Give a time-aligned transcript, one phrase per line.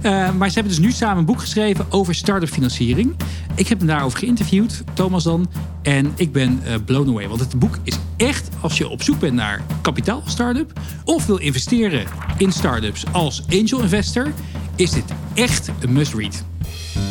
[0.00, 3.16] Eh, maar ze hebben dus nu samen een boek geschreven over start-up financiering.
[3.54, 5.50] Ik heb hem daarover geïnterviewd, Thomas dan.
[5.82, 7.28] En ik ben eh, blown away.
[7.28, 10.80] Want het boek is echt, als je op zoek bent naar kapitaal start-up...
[11.04, 14.32] of wil investeren in start-ups als angel investor...
[14.76, 16.44] is dit echt een must-read.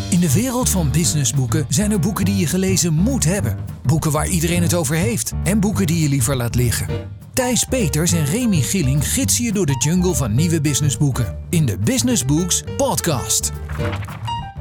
[0.10, 3.58] In de wereld van businessboeken zijn er boeken die je gelezen moet hebben.
[3.84, 5.34] Boeken waar iedereen het over heeft.
[5.44, 6.88] En boeken die je liever laat liggen.
[7.40, 11.38] Thijs Peters en Remy Gilling gidsen je door de jungle van nieuwe businessboeken.
[11.50, 13.52] In de Business Books podcast.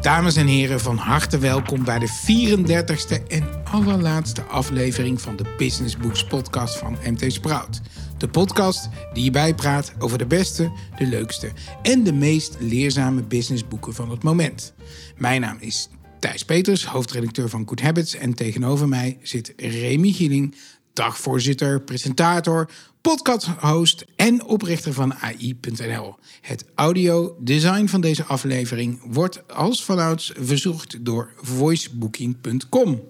[0.01, 5.97] Dames en heren, van harte welkom bij de 34ste en allerlaatste aflevering van de Business
[5.97, 7.81] Books podcast van MT Sprout.
[8.19, 13.95] De podcast die je bijpraat over de beste, de leukste en de meest leerzame businessboeken
[13.95, 14.75] van het moment.
[15.17, 20.55] Mijn naam is Thijs Peters, hoofdredacteur van Good Habits en tegenover mij zit Remy Gieling,
[20.99, 22.71] dagvoorzitter, presentator,
[23.01, 26.15] podcasthost en oprichter van AI.nl.
[26.41, 33.03] Het audio-design van deze aflevering wordt als vanouds verzorgd door voicebooking.com.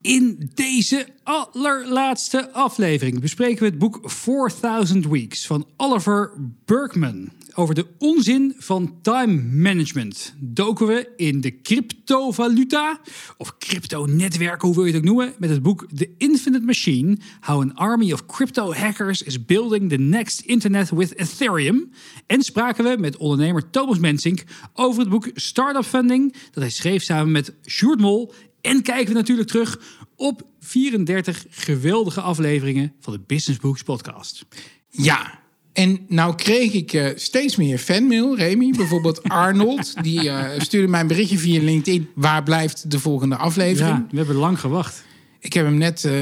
[0.00, 6.32] In deze allerlaatste aflevering bespreken we het boek 4000 Weeks van Oliver
[6.64, 7.30] Burkeman.
[7.60, 13.00] Over de onzin van time management doken we in de cryptovaluta,
[13.36, 17.60] of crypto-netwerken, hoe wil je het ook noemen, met het boek The Infinite Machine: How
[17.60, 21.90] an Army of Crypto Hackers is Building the Next Internet with Ethereum.
[22.26, 24.44] En spraken we met ondernemer Thomas Mensink
[24.74, 29.18] over het boek Startup Funding, dat hij schreef samen met Sjoerd Mol en kijken we
[29.18, 29.80] natuurlijk terug
[30.16, 34.46] op 34 geweldige afleveringen van de Business Books podcast.
[34.88, 35.39] Ja,
[35.72, 38.70] en nou kreeg ik uh, steeds meer fanmail, Remy.
[38.76, 42.08] Bijvoorbeeld Arnold, die uh, stuurde mij een berichtje via LinkedIn.
[42.14, 43.96] Waar blijft de volgende aflevering?
[43.98, 45.04] Ja, we hebben lang gewacht.
[45.40, 46.12] Ik heb hem net, uh,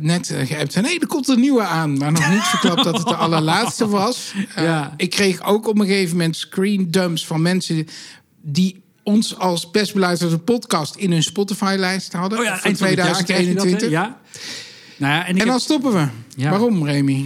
[0.00, 0.80] net geappt.
[0.80, 1.98] Nee, er komt een nieuwe aan.
[1.98, 4.32] Maar nog niet verklapt dat het de allerlaatste was.
[4.56, 4.94] Ja.
[4.96, 7.86] Ik kreeg ook op een gegeven moment screen dumps van mensen...
[8.42, 12.38] die ons als best beluisterde podcast in hun Spotify-lijst hadden.
[12.38, 13.76] Oh ja, van eind van het jaar krijg je dat, hè?
[13.76, 13.90] 2021.
[13.90, 14.20] ja.
[14.96, 16.06] Nou ja, en dan heb- stoppen we.
[16.36, 16.50] Ja.
[16.50, 17.24] Waarom, Remy?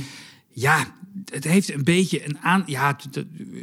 [0.52, 0.86] ja,
[1.32, 2.62] het heeft een beetje een aan.
[2.66, 2.96] Ja,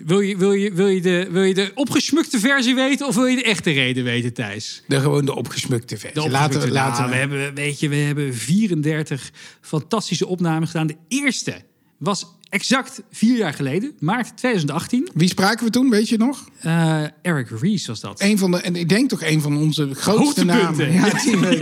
[0.05, 3.25] wil je, wil, je, wil, je de, wil je de opgesmukte versie weten of wil
[3.25, 4.83] je de echte reden weten, Thijs?
[4.87, 6.21] De, gewoon de opgesmukte versie.
[6.21, 9.31] De laten we, laten Nou, we hebben, weet je, we hebben 34
[9.61, 10.87] fantastische opnames gedaan.
[10.87, 11.61] De eerste
[11.97, 15.09] was exact vier jaar geleden, maart 2018.
[15.13, 16.49] Wie spraken we toen, weet je nog?
[16.59, 18.21] Eh, Eric Rees was dat.
[18.21, 20.91] Een van de, en ik denk toch een van onze grootste namen.
[20.91, 21.09] Ja.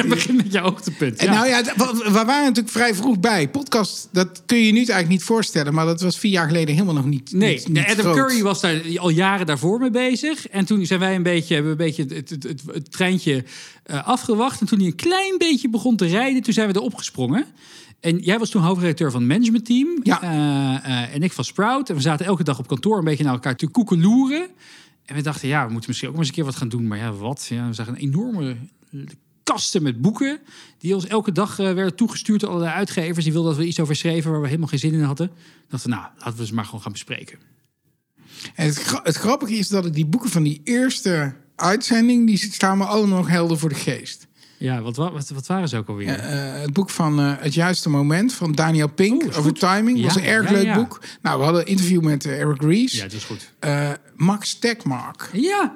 [0.07, 1.15] Begin met je hoogtepunt.
[1.15, 1.33] En ja.
[1.33, 3.49] nou ja, we waren natuurlijk vrij vroeg bij.
[3.49, 5.73] Podcast, dat kun je je nu eigenlijk niet voorstellen.
[5.73, 8.15] Maar dat was vier jaar geleden helemaal nog niet Nee, niet, niet Adam groot.
[8.15, 10.47] Curry was daar al jaren daarvoor mee bezig.
[10.47, 13.43] En toen zijn wij een beetje, hebben we een beetje het, het, het, het treintje
[13.83, 14.61] eh, afgewacht.
[14.61, 17.45] En toen hij een klein beetje begon te rijden, toen zijn we erop gesprongen.
[17.99, 19.99] En jij was toen hoofdredacteur van het managementteam.
[20.03, 20.21] Ja.
[20.21, 21.89] Eh, eh, en ik van Sprout.
[21.89, 24.49] En we zaten elke dag op kantoor een beetje naar elkaar te koekeloeren.
[25.05, 26.87] En we dachten, ja, we moeten misschien ook maar eens een keer wat gaan doen.
[26.87, 27.45] Maar ja, wat?
[27.49, 28.57] Ja, we zagen een enorme
[29.43, 30.39] kasten met boeken.
[30.77, 33.23] Die ons elke dag eh, werden toegestuurd door allerlei uitgevers.
[33.23, 35.31] Die wilden dat we iets over schreven waar we helemaal geen zin in hadden.
[35.69, 37.39] Dachten we, nou, laten we ze maar gewoon gaan bespreken.
[38.55, 42.27] En het, gra- het grappige is dat ik die boeken van die eerste uitzending...
[42.27, 44.26] die staan me allemaal nog helder voor de geest.
[44.57, 46.07] Ja, wat, wa- wat, wat waren ze ook alweer?
[46.19, 49.97] Eh, het boek van eh, Het Juiste Moment van Daniel Pink Oeh, is over timing.
[49.97, 50.75] Ja, was een erg ja, leuk ja.
[50.75, 51.01] boek.
[51.21, 52.93] Nou, we hadden een interview met Eric Rees.
[52.93, 53.53] Ja, het is goed.
[54.15, 55.29] Max Tegmark.
[55.33, 55.75] Ja,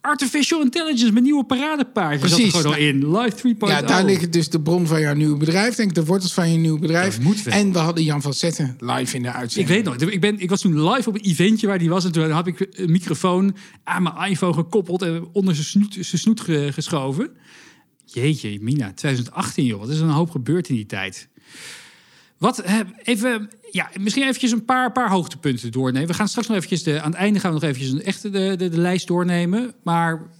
[0.00, 2.60] artificial intelligence met nieuwe paradepaardjes zat er Precies.
[2.60, 3.16] gewoon al in.
[3.18, 3.68] Live 3.0.
[3.68, 5.74] Ja, daar ligt dus de bron van jouw nieuwe bedrijf.
[5.74, 7.14] Denk ik, de wortels van je nieuwe bedrijf.
[7.14, 7.54] Dat moet wel.
[7.54, 9.74] En we hadden Jan van Zetten live in de Ik uitzending.
[9.74, 12.04] weet nog, ik, ben, ik was toen live op een eventje waar die was.
[12.04, 16.20] En toen had ik een microfoon aan mijn iPhone gekoppeld en onder zijn snoet, zijn
[16.20, 17.30] snoet ge- geschoven.
[18.12, 21.28] Jeetje, Mina, 2018 joh, wat is er een hoop gebeurd in die tijd.
[22.38, 22.62] Wat,
[23.02, 26.08] even, ja, misschien eventjes een paar, paar hoogtepunten doornemen.
[26.08, 28.30] We gaan straks nog eventjes, de, aan het einde gaan we nog eventjes een echte
[28.30, 29.74] de, de, de lijst doornemen.
[29.82, 30.30] Maar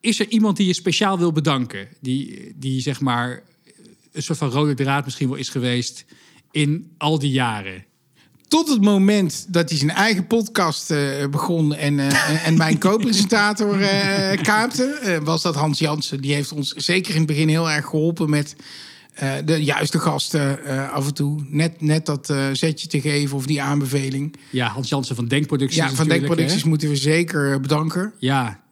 [0.00, 1.88] is er iemand die je speciaal wil bedanken?
[2.00, 3.42] Die, die zeg maar
[4.12, 6.04] een soort van rode draad misschien wel is geweest
[6.50, 7.84] in al die jaren?
[8.52, 10.98] Tot het moment dat hij zijn eigen podcast eh,
[11.30, 16.20] begon en, eh, en- mijn co-presentator eh, kaapte, was dat Hans Jansen.
[16.20, 18.56] Die heeft ons zeker in het begin heel erg geholpen met
[19.44, 20.58] de juiste gasten
[20.90, 21.44] af en toe.
[21.48, 24.36] Net, net dat zetje te geven of die aanbeveling.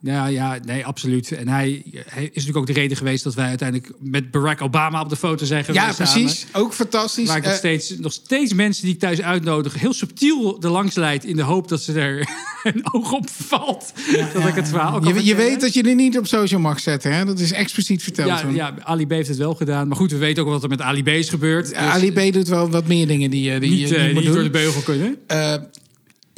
[0.01, 0.09] Ja.
[0.11, 0.27] Ja.
[0.27, 1.31] Ja, ja, ja, nee, absoluut.
[1.31, 5.01] En hij, hij is natuurlijk ook de reden geweest dat wij uiteindelijk met Barack Obama
[5.01, 5.85] op de foto zijn geweest.
[5.85, 6.45] Ja, precies.
[6.53, 7.27] Ook fantastisch.
[7.27, 10.69] Waar ik nog Eh, steeds, nog steeds mensen die ik thuis uitnodig, heel subtiel er
[10.69, 12.29] langs leid in de hoop dat ze er
[12.73, 13.93] een oog op valt.
[14.33, 16.79] dat ik het verhaal kan je, je weet dat je er niet op social mag
[16.79, 17.25] zetten, hè?
[17.25, 18.29] Dat is expliciet verteld.
[18.29, 19.87] Ja, ja, Ali B heeft het wel gedaan.
[19.87, 21.67] Maar goed, we weten ook wat er met Ali B is gebeurd.
[21.67, 24.25] Dus Ali B doet wel wat meer dingen die, eh, die, niet, die, eh, niet
[24.25, 25.15] door de beugel kunnen.
[25.27, 25.53] Eh,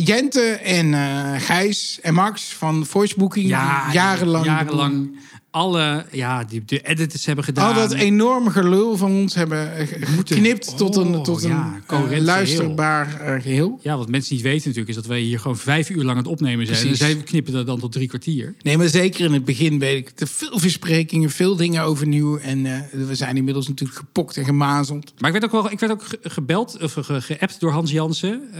[0.06, 3.48] Jente en eh, Gijs en Max van Voicebooking.
[3.48, 5.12] Ja, jarenlang
[5.54, 7.68] alle ja, die de editors hebben gedaan.
[7.68, 13.22] Al dat enorme gelul van ons hebben geknipt tot een, Oh, tot een ja, luisterbaar
[13.22, 13.80] eh, geheel.
[13.82, 16.18] Ja, wat mensen niet weten natuurlijk is dat wij hier gewoon vijf uur lang aan
[16.18, 16.78] het opnemen zijn.
[16.80, 17.00] Precies.
[17.00, 18.56] En zij knippen dat dan tot drie kwartier.
[18.62, 22.38] Nee, maar zeker in het begin weet ik te veel versprekingen, veel dingen overnieuw.
[22.38, 25.14] En eh, we zijn inmiddels natuurlijk gepokt en gemazeld.
[25.18, 27.92] Maar ik werd ook wel, ik werd ook ge- gebeld of ge- geappt door Hans
[27.92, 28.42] Jansen.
[28.54, 28.60] Eh,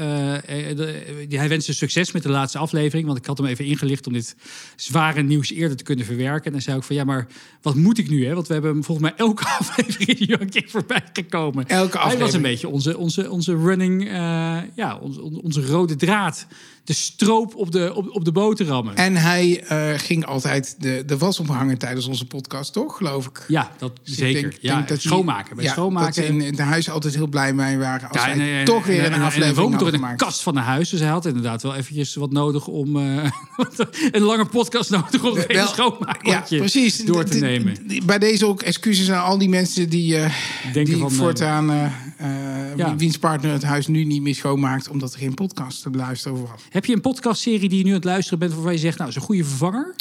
[0.75, 4.13] de- hij wenste succes met de laatste aflevering, want ik had hem even ingelicht om
[4.13, 4.36] dit
[4.75, 6.46] zware nieuws eerder te kunnen verwerken.
[6.46, 7.27] En hij zei ook van ja, maar
[7.62, 8.25] wat moet ik nu?
[8.27, 8.33] Hè?
[8.33, 11.68] Want we hebben volgens mij elke aflevering hier een keer voorbij gekomen.
[11.68, 12.33] Elke Hij was aflevering.
[12.33, 16.45] een beetje onze, onze, onze running, eh, ja, onze, onze rode draad.
[16.83, 18.95] De stroop op de, op, op de boterhammen.
[18.95, 22.97] En hij eh, ging altijd de, de was ophangen tijdens onze podcast, toch?
[22.97, 23.45] Geloof ik.
[23.47, 24.41] ja, dat Dus zeker.
[24.41, 25.56] denk- ja, denk dat schoonmaken.
[25.56, 26.21] Bij ja, schoonmaken.
[26.21, 28.86] Dat in het huis altijd heel blij mee waren als Ja, hij en, eh, toch
[28.86, 30.18] weer en- een en- en aflevering door gemaakt.
[30.21, 30.89] kast van een huis.
[30.89, 32.95] Dus hij had inderdaad wel eventjes wat nodig om...
[34.12, 36.73] een lange podcast nodig om Wel, schoonmaakje ja, precies.
[37.06, 37.78] Door te nemen.
[38.06, 40.34] Bij deze ook excuses aan al die mensen die, eh,
[40.74, 41.86] Denken die van, eh, voortaan eh,
[42.18, 42.96] eh, ja.
[42.96, 46.50] wiens partner het huis nu niet meer schoonmaakt omdat er geen podcast te beluisteren over
[46.52, 46.62] was.
[46.70, 48.54] Heb je een podcastserie die je nu aan het luisteren bent...
[48.54, 49.96] waarvan je zegt, nou, is een goede vervanger?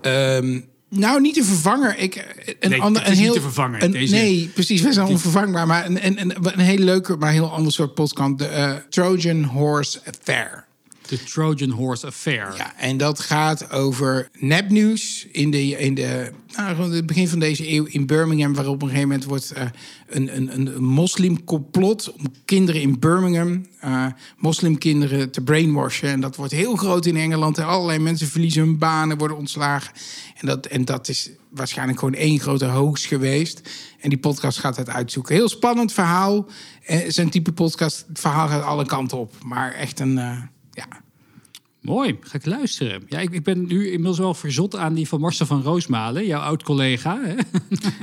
[0.00, 1.98] Ehm, nou, niet de vervanger.
[1.98, 4.80] Ik, een Nee, ander, het is een niet heel, te vervangen, een- deze- Nee, precies.
[4.80, 5.66] Wij zijn onvervangbaar.
[5.66, 8.38] Maar een, een, een, een hele leuke, maar heel ander soort podcast.
[8.38, 10.65] De Trojan Horse Affair.
[11.06, 12.54] The Trojan Horse Affair.
[12.56, 17.72] Ja, en dat gaat over nepnieuws in de, in de nou, het begin van deze
[17.72, 19.66] eeuw in Birmingham, waarop op een gegeven moment wordt eh,
[20.08, 24.06] een, een, een moslimcomplot om kinderen in Birmingham, eh,
[24.38, 26.08] moslimkinderen te brainwashen.
[26.08, 27.58] En dat wordt heel groot in Engeland.
[27.58, 29.92] En allerlei mensen verliezen hun banen, worden ontslagen.
[30.36, 33.60] En dat, en dat is waarschijnlijk gewoon één grote hoax geweest.
[34.00, 35.34] En die podcast gaat het uitzoeken.
[35.34, 36.46] Heel spannend verhaal.
[36.84, 39.34] Eh, Zijn type podcast, het verhaal gaat alle kanten op.
[39.44, 40.18] Maar echt een,
[40.76, 40.86] ja,
[41.86, 43.02] Mooi, ga ik luisteren.
[43.08, 46.40] Ja, ik, ik ben nu inmiddels wel verzot aan die van Marcel van Roosmalen, jouw
[46.40, 47.20] oud-collega.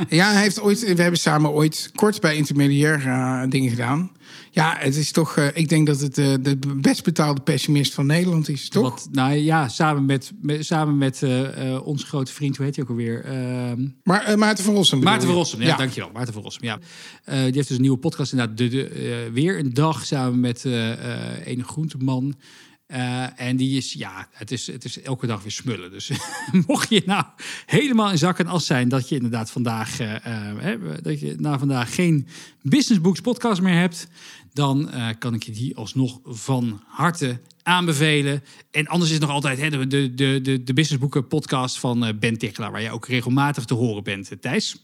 [0.10, 4.12] Ja, hij heeft ooit, we hebben samen ooit kort bij intermediair eh, dingen gedaan.
[4.52, 8.06] Ja, het is toch, eh, ik denk dat het eh, de best betaalde pessimist van
[8.06, 8.90] Nederland is, toch?
[8.90, 11.26] Wat, nou ja, samen met, met, samen met
[11.84, 13.24] onze grote vriend, hoe heet hij ook alweer?
[13.24, 15.00] Ehm, Maar Maarten van Rossum.
[15.00, 15.38] Maarten van?
[15.38, 16.10] Rossum, ja, dankjewel.
[16.14, 16.80] Maarten van Rossum, ja.
[17.26, 18.58] Die heeft dus een nieuwe podcast inderdaad.
[18.58, 20.64] De, de, weer een dag samen met
[21.44, 22.36] een groenteman.
[22.86, 25.92] Eh, en die is, ja, het is, het is elke dag weer smullen.
[25.92, 26.12] Dus
[26.68, 27.24] mocht je nou
[27.66, 31.60] helemaal in zak en as zijn dat je inderdaad vandaag, eh, eh, dat je na
[31.60, 32.28] vandaag geen
[32.62, 34.08] Business Books podcast meer hebt,
[34.54, 34.90] dan
[35.20, 38.44] kan ik je die alsnog van harte aanbevelen.
[38.72, 42.38] En anders is nog altijd hè, de, de, de, de, Business Boeken podcast van Ben
[42.38, 44.84] Tichelaar, waar je ook regelmatig te horen bent, Thijs.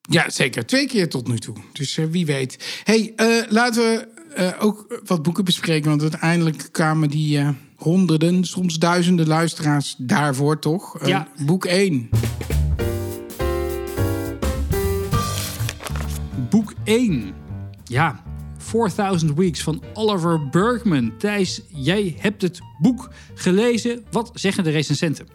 [0.00, 0.66] Ja, zeker.
[0.66, 1.56] Twee keer tot nu toe.
[1.72, 2.82] Dus wie weet.
[2.84, 3.12] hey,
[3.48, 5.88] laten we eh, ook wat boeken bespreken.
[5.88, 10.98] Want uiteindelijk kwamen die eh, honderden, soms duizenden luisteraars daarvoor, toch?
[10.98, 11.28] Eh, Ja.
[11.46, 12.08] Boek 1.
[16.50, 17.32] Boek 1.
[17.84, 18.22] Ja,
[18.58, 21.12] 4000 Weeks van Oliver Bergman.
[21.18, 24.04] Thijs, jij hebt het boek gelezen.
[24.10, 25.26] Wat zeggen de recensenten?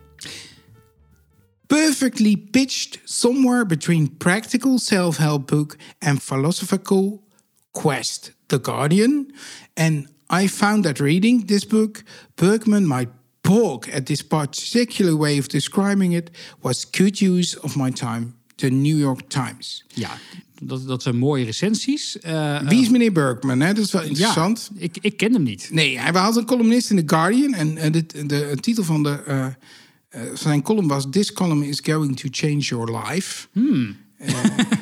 [1.68, 7.24] perfectly pitched somewhere between practical self-help book and philosophical
[7.72, 8.35] quest.
[8.46, 9.34] The Guardian.
[9.74, 10.08] And
[10.44, 12.04] I found that reading this book,
[12.36, 13.10] Bergman might
[13.42, 16.30] balk at this particular way of describing it
[16.62, 18.34] was good use of my time.
[18.56, 19.86] The New York Times.
[19.94, 20.18] Ja,
[20.62, 22.20] dat, dat zijn mooie recensies.
[22.20, 23.60] Eh, Wie is meneer Bergman?
[23.60, 23.74] Hè?
[23.74, 24.70] Dat is wel interessant.
[24.74, 25.70] Ja, ik, ik ken hem niet.
[25.72, 27.54] Nee, hij was een columnist in The Guardian.
[27.54, 29.54] En eh, de, de, de titel van, de, eh, eh,
[30.10, 31.06] van zijn column was...
[31.10, 33.48] This column is going to change your life.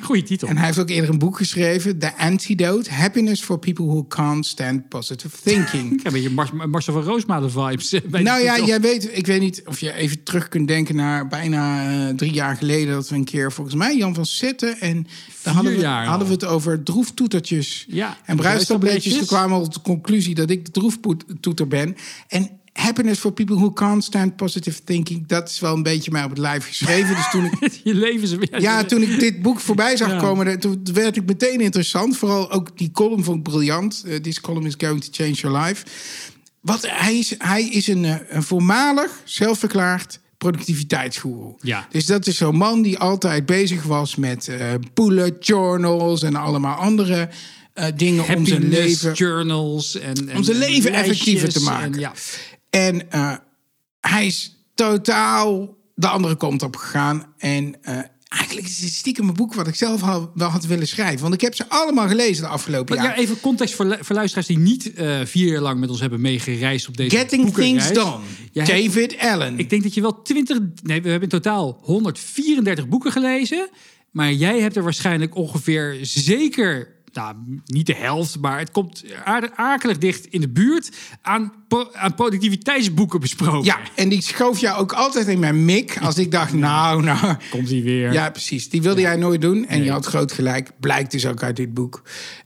[0.01, 0.47] Goeie titel.
[0.47, 1.99] En hij heeft ook eerder een boek geschreven...
[1.99, 2.91] The Antidote.
[2.91, 5.91] Happiness for people who can't stand positive thinking.
[5.93, 7.93] Ik heb een beetje Mar- Marcel van Roosmalen vibes.
[7.93, 9.17] eh, nou ja, jij weet...
[9.17, 12.93] Ik weet niet of je even terug kunt denken naar bijna eh, drie jaar geleden...
[12.93, 14.79] dat we een keer, volgens mij, Jan van Zetten...
[14.79, 15.07] en
[15.43, 19.17] dan hadden we, hadden we het over droeftoetertjes Ja, en bruistabletjes.
[19.17, 21.95] Toen kwamen we tot de conclusie dat ik de droeftoeter ben.
[22.27, 25.27] En happiness for people who can't stand positive thinking...
[25.27, 27.15] dat is wel een beetje mij op het lijf geschreven.
[27.15, 30.17] Dus toen ik Je leven ze Ja, toen ik dit boek voorbij zag Ja.
[30.19, 32.17] komen, dan- toen werd ik meteen interessant.
[32.17, 34.03] Vooral ook die column vond ik briljant.
[34.07, 35.85] Eh, This column is going to change your life.
[36.61, 41.55] Wat, hij is, hij is een, eh, een voormalig, zelfverklaard productiviteitsgoeroe.
[41.61, 41.87] Ja.
[41.91, 46.23] Dus dat is zo'n man die altijd bezig was met eh bullet journals...
[46.23, 47.29] en allemaal andere
[47.73, 51.93] eh, dingen om zijn leven journals en, en om zijn en leven effectiever te maken.
[51.93, 52.11] En, ja.
[52.73, 53.35] En eh,
[53.99, 57.33] hij is totaal de andere kant op gegaan.
[57.37, 57.93] En eh,
[58.27, 61.21] eigenlijk is het stiekem een boek wat ik zelf wel had willen schrijven.
[61.21, 63.15] Want ik heb ze allemaal gelezen de afgelopen Maar jaar.
[63.15, 65.99] ja, even context voor, lu- voor luisteraars die niet eh, vier jaar lang met ons
[65.99, 67.83] hebben meegereisd op deze Getting boekenreis.
[67.87, 68.23] Things Done.
[68.51, 69.59] Jij hebt- David Allen.
[69.59, 70.59] Ik denk dat je wel 20.
[70.83, 73.69] Nee, we hebben in totaal 134 boeken gelezen.
[74.11, 76.92] Maar jij hebt er waarschijnlijk ongeveer zeker.
[77.13, 80.89] Nou, niet de helft, maar het komt aardig, akelig dicht in de buurt
[81.21, 81.53] aan,
[81.93, 83.63] aan productiviteitsboeken besproken.
[83.65, 85.97] Ja, en die schoof jou ook altijd in mijn mik.
[86.01, 87.35] Als ik dacht, nou, nou.
[87.49, 88.13] Komt hij weer.
[88.13, 88.69] Ja, precies.
[88.69, 89.67] Die wilde jij nooit doen.
[89.67, 90.71] En je had groot gelijk.
[90.79, 92.01] Blijkt dus ook uit dit boek.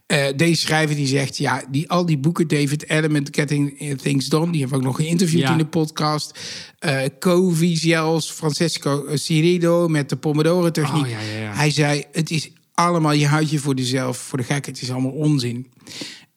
[0.06, 4.26] Eh, deze schrijver die zegt, ja, die, al die boeken, David Allen met Getting Things
[4.28, 5.52] Done, die hebben we ook nog geïnterviewd Ja.
[5.52, 6.38] in de podcast.
[6.78, 11.04] Eh Covey zelfs, Francesco Cirido met de Pomodoro techniek.
[11.04, 11.16] Oh, ja.
[11.52, 12.50] Hij zei, het is
[12.86, 14.66] allemaal, je houdt je voor jezelf, voor de gek.
[14.66, 15.66] Het is allemaal onzin.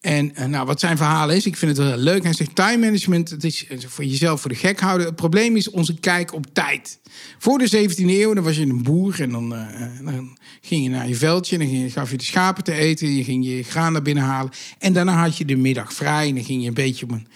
[0.00, 2.22] En eh, nou, wat zijn verhaal is, ik vind het wel heel leuk.
[2.22, 5.06] Hij zegt, time management, het is eh, voor jezelf voor de gek houden.
[5.06, 6.98] Het probleem is onze kijk op tijd.
[7.38, 10.90] Voor de 17e eeuw, dan was je een boer en dan, eh, dan ging je
[10.90, 11.56] naar je veldje...
[11.56, 14.24] en dan ging gaf je de schapen te eten, je ging je graan naar binnen
[14.24, 14.52] halen...
[14.78, 17.04] en daarna had je de middag vrij en dan ging je een beetje...
[17.04, 17.26] Op een,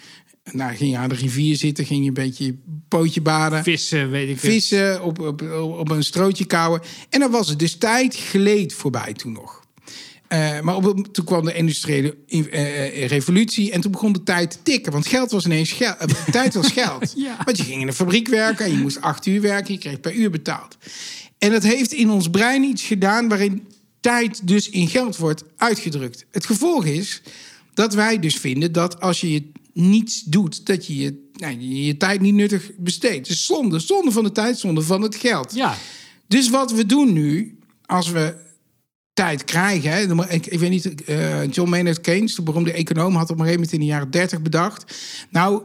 [0.51, 2.55] nou, ging je aan de rivier zitten, ging je een beetje je
[2.87, 4.51] pootje baden Vissen, weet ik het.
[4.51, 6.81] vissen, op, op, op een strootje kouwen.
[7.09, 9.65] En dan was het dus tijd gleed voorbij toen nog.
[10.27, 14.23] Eh, maar op, toen kwam de industriële in- eh, eh, revolutie en toen begon de
[14.23, 14.91] tijd te tikken.
[14.91, 15.97] Want geld was ineens geld.
[16.31, 17.13] tijd was geld.
[17.15, 17.37] Ja.
[17.45, 19.73] Want je ging in een fabriek werken en je moest acht uur werken.
[19.73, 20.77] Je kreeg per uur betaald.
[21.37, 23.67] En dat heeft in ons brein iets gedaan waarin
[23.99, 26.25] tijd dus in geld wordt uitgedrukt.
[26.31, 27.21] Het gevolg is
[27.73, 31.97] dat wij dus vinden dat als je niets doet, dat je je, nou, je, je
[31.97, 33.27] tijd niet nuttig besteedt.
[33.27, 35.55] Dus zonde, zonde van de tijd, zonde van het geld.
[35.55, 35.75] Ja,
[36.27, 38.35] Dus wat we doen nu, als we
[39.13, 39.91] tijd krijgen.
[39.91, 43.45] Hè, ik, ik weet niet, eh, John Maynard Keynes, de beroemde econoom, had op een
[43.45, 44.95] gegeven moment in de jaren 30 bedacht.
[45.29, 45.63] Nou,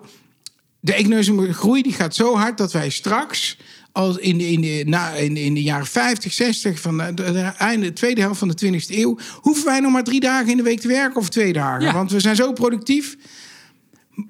[0.81, 3.57] de economische groei die gaat zo hard dat wij straks.
[3.93, 7.15] Als in, de, in, de, na, in, de- in de jaren 50, 60, van de,
[7.15, 10.21] de, de einde, de tweede helft van de 20e eeuw, hoeven wij nog maar drie
[10.21, 11.83] dagen in de week te werken of twee dagen.
[11.85, 11.93] Ja.
[11.93, 13.17] Want we zijn zo productief.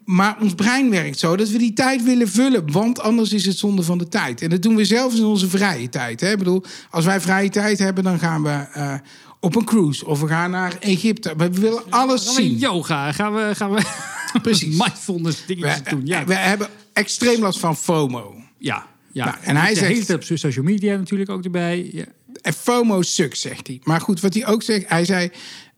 [0.04, 2.72] Maar ons brein werkt zo dat we die tijd willen vullen.
[2.72, 4.42] Want anders is het zonde van de tijd.
[4.42, 6.20] En dat doen we zelfs in onze vrije tijd.
[6.20, 6.30] Hè?
[6.30, 8.94] Ik bedoel, als wij vrije tijd hebben, dan gaan we eh,
[9.40, 10.06] op een cruise.
[10.06, 11.34] Of we gaan naar Egypte.
[11.36, 12.56] We willen alles gaan we zien.
[12.58, 13.82] yoga, gaan we, gaan we
[14.42, 14.78] Precies.
[14.78, 16.00] mindfulness dingetjes We, doen.
[16.06, 18.34] Ja, we hebben extreem last van FOMO.
[18.58, 19.24] ja, ja.
[19.24, 21.90] Nou, en hij de zegt- hele op social media natuurlijk ook erbij.
[21.92, 22.04] Ja.
[22.42, 23.80] En FOMO sucks, zegt hij.
[23.84, 25.30] Maar goed, wat hij ook zegt, hij zei...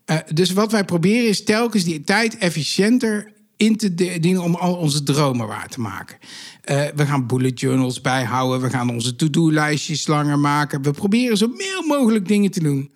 [0.05, 4.43] eh, dus wat wij proberen is telkens die tijd efficiënter in te dienen...
[4.43, 6.17] om al onze dromen waar te maken.
[6.61, 8.61] Eh, we gaan bullet journals bijhouden.
[8.61, 10.81] We gaan onze to-do-lijstjes langer maken.
[10.81, 12.91] We proberen zo meer mogelijk dingen te doen.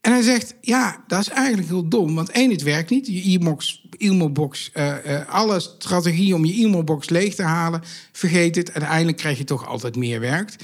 [0.00, 2.14] En hij zegt, ja, dat is eigenlijk heel dom.
[2.14, 3.06] Want één, het werkt niet.
[3.06, 7.82] Je e-mailbox, e-mailbox eh, eh, alle strategie om je e-mailbox leeg te halen...
[8.12, 8.72] vergeet het.
[8.72, 10.54] Uiteindelijk krijg je toch altijd meer werk.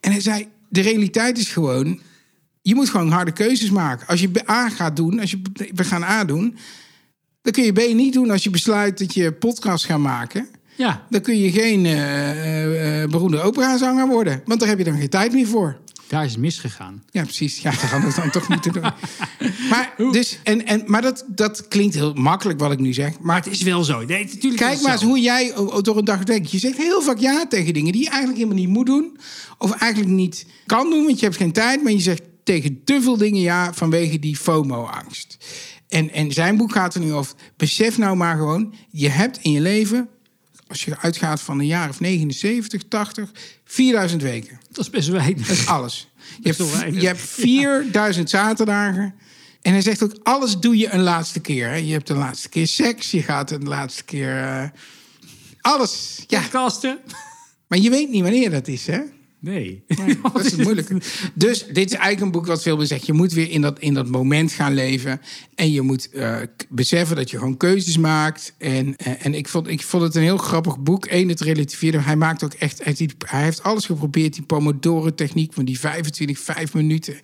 [0.00, 2.00] En hij zei, de realiteit is gewoon...
[2.62, 4.06] Je moet gewoon harde keuzes maken.
[4.06, 5.42] Als je A gaat doen, als je
[5.74, 6.56] we gaan A doen,
[7.48, 10.48] dan kun je B niet doen als je besluit dat je podcast gaat maken.
[10.76, 14.98] ja, Dan kun je geen eh, eh, beroemde operazanger worden, want daar heb je dan
[14.98, 15.78] geen tijd meer voor.
[16.08, 17.02] daar is het misgegaan.
[17.10, 17.58] Ja, precies.
[17.58, 18.82] Ja, dan gaan we het dan toch moeten doen.
[19.70, 23.18] Maar, dus, en, en, maar dat, dat klinkt heel makkelijk wat ik nu zeg.
[23.20, 24.04] Maar het is wel zo.
[24.04, 25.52] Nee, natuurlijk Kijk maar eens hoe jij
[25.82, 26.50] door een dag denkt.
[26.50, 29.18] Je zegt heel vaak ja tegen dingen die je eigenlijk helemaal niet moet doen.
[29.58, 31.82] Of eigenlijk niet kan doen, want je hebt geen tijd.
[31.82, 35.36] Maar je zegt tegen te veel dingen ja vanwege die FOMO-angst.
[35.88, 37.34] En, en zijn boek gaat er nu over.
[37.56, 40.08] Besef nou maar gewoon, je hebt in je leven,
[40.66, 43.30] als je uitgaat van een jaar of 79, 80,
[43.64, 44.60] 4000 weken.
[44.70, 45.46] Dat is best weinig.
[45.46, 46.08] Dat is alles.
[46.42, 47.00] Je hebt, weinig?
[47.00, 49.14] je hebt 4000 zaterdagen.
[49.62, 51.68] En hij zegt ook, alles doe je een laatste keer.
[51.68, 51.74] Hè?
[51.74, 54.36] Je hebt een laatste keer seks, je gaat een laatste keer...
[54.36, 54.64] eh,
[55.60, 56.40] alles, ja.
[56.40, 56.98] Podcasten?
[57.66, 59.00] Maar je weet niet wanneer dat is, hè?
[59.40, 59.82] Nee.
[60.22, 61.00] Dat is het moeilijke.
[61.34, 63.06] Dus dit is eigenlijk een boek wat veel meer zegt.
[63.06, 65.20] Je moet weer in dat, in dat moment gaan leven.
[65.54, 66.36] En je moet eh,
[66.68, 68.54] beseffen dat je gewoon keuzes maakt.
[68.58, 71.06] En, eh, en ik, vond, ik vond het een heel grappig boek.
[71.10, 72.00] Eén, het relativeerde.
[72.00, 72.84] Hij maakt ook echt...
[72.84, 74.34] Hij heeft, hij heeft alles geprobeerd.
[74.34, 77.14] Die Pomodoro-techniek van die 25, 5 minuten.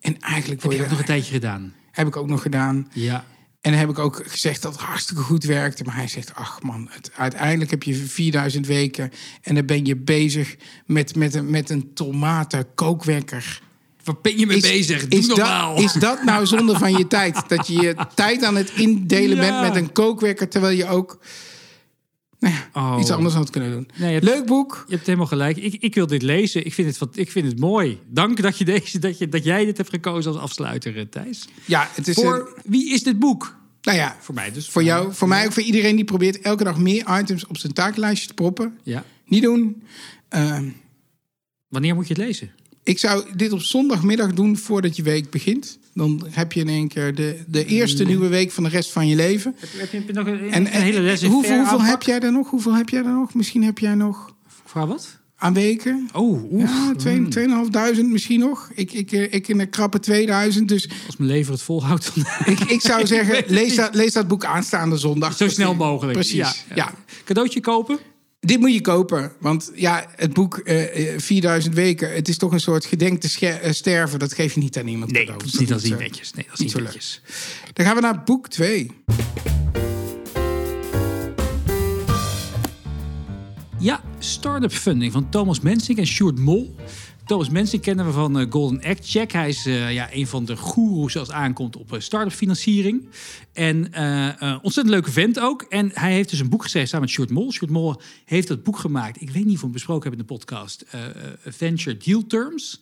[0.00, 0.84] En eigenlijk Heb je je...
[0.84, 1.74] ook nog een tijdje gedaan?
[1.90, 2.88] Heb ik ook nog gedaan.
[2.92, 3.24] Ja.
[3.62, 5.84] En dan heb ik ook gezegd dat het hartstikke goed werkte.
[5.84, 9.10] Maar hij zegt, ach man, het, uiteindelijk heb je 4000 weken...
[9.42, 13.60] en dan ben je bezig met, met, een, met een tomaten kookwekker.
[14.04, 15.08] Waar ben je mee bezig?
[15.08, 15.74] Doe is, normaal.
[15.74, 17.48] dat, is dat nou zonde van je tijd?
[17.48, 19.42] Dat je je tijd aan het indelen Ja.
[19.42, 20.48] bent met een kookwekker...
[20.48, 21.18] terwijl je ook
[22.72, 22.96] Oh.
[23.00, 23.88] iets anders had kunnen doen.
[23.96, 24.84] Nee, je hebt- Leuk boek.
[24.88, 25.56] Je hebt helemaal gelijk.
[25.56, 26.66] Ik, ik wil dit lezen.
[26.66, 28.00] Ik vind het, wat- ik vind het mooi.
[28.08, 31.44] Dank dat, je deze, dat, je, dat jij dit hebt gekozen als afsluiter, eh, Thijs.
[31.64, 33.56] Ja, het is Voor een- wie is dit boek?
[33.82, 34.68] nou ja, Voor mij dus.
[34.68, 36.40] voor jou, voor mij ook voor iedereen die probeert...
[36.40, 38.78] elke dag meer items op zijn takenlijstje te proppen.
[38.82, 39.04] Ja.
[39.26, 39.82] Niet doen.
[40.28, 40.68] Ehm,
[41.68, 42.50] Wanneer moet je het lezen?
[42.82, 45.78] Ik zou dit op zondagmiddag doen voordat je week begint.
[45.94, 49.08] Dan heb je in één keer de, de eerste nieuwe week van de rest van
[49.08, 49.54] je leven.
[49.76, 52.50] Heb je, nog een, En, hele les hoeveel, hoeveel heb jij er nog?
[52.50, 53.34] Hoeveel heb jij er nog?
[53.34, 54.34] Misschien heb jij nog
[54.64, 55.20] Vraag wat?
[55.36, 56.08] aan weken.
[56.12, 56.62] Oh, oef.
[56.62, 58.70] Ja, twee- 2500 misschien nog.
[58.74, 60.68] Ik, ik, eh, ik in een krappe 2000.
[60.68, 64.28] Dus Als mijn lever het volhoudt, dan ik, ik zou zeggen, lees dat, lees dat
[64.28, 65.36] boek aanstaande zondag.
[65.36, 66.12] zo snel mogelijk.
[66.18, 66.92] Precies, Ja, ja.
[67.24, 67.98] Cadeautje kopen?
[68.46, 72.52] Dit moet je kopen, want ja, het boek eh, eh, 4000 weken, het is toch
[72.52, 74.18] een soort gedenk te scher- eh, sterven.
[74.18, 76.32] Dat geef je niet aan iemand Nee, dat is niet, dat niet zo- netjes.
[76.32, 77.20] Nee, dat is niet niet zo leuk.
[77.72, 78.90] Dan gaan we naar boek 2.
[83.78, 86.74] Ja, Startup Funding van Thomas Mensink en Sjoerd Mol.
[87.32, 89.32] Thomas Mensink kennen we van eh, Golden Act Check.
[89.32, 93.08] Hij is eh, ja, een van de goeroes als het aankomt op eh, start-up financiering.
[93.52, 95.62] En eh, ontzettend leuke vent ook.
[95.62, 97.52] En hij heeft dus een boek geschreven samen met Sjoerd Mol.
[97.52, 99.20] Sjoerd Mol heeft dat boek gemaakt.
[99.20, 100.84] Ik weet niet of we hem besproken hebben in de podcast.
[101.44, 102.80] Venture Deal Terms.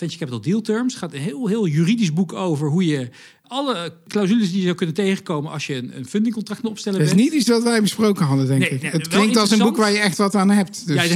[0.00, 3.08] Venture Capital Deal Terms gaat een heel, heel juridisch boek over hoe je
[3.42, 7.08] alle clausules die je zou kunnen tegenkomen als je een, een fundingcontract moet opstellen Dat
[7.08, 7.24] is bent.
[7.30, 8.82] niet iets wat wij besproken hadden, denk Nee, ik.
[8.82, 10.86] nee, het klinkt als een boek waar je echt wat aan hebt.
[10.86, 11.06] Dus.
[11.08, 11.14] Ja,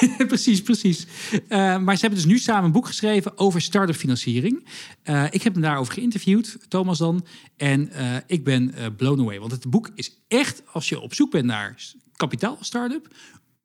[0.00, 1.06] nee, precies, precies.
[1.48, 4.66] Eh, maar ze hebben dus nu samen een boek geschreven over start-up financiering.
[5.02, 7.26] Eh, ik heb hem daarover geïnterviewd, Thomas dan.
[7.56, 9.38] En eh, ik ben blown away.
[9.38, 11.82] Want het boek is echt, als je op zoek bent naar
[12.16, 13.08] kapitaal start-up...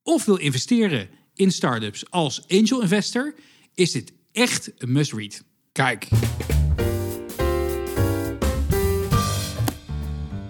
[0.03, 3.33] of wil investeren in start-ups als angel investor...
[3.73, 5.43] is dit echt een must-read.
[5.71, 6.07] Kijk,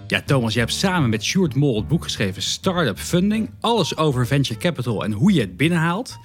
[0.06, 3.50] Ja, Thomas, je hebt samen met Sjoerd Mol het boek geschreven Startup Funding.
[3.60, 6.16] Alles over venture capital en hoe je het binnenhaalt.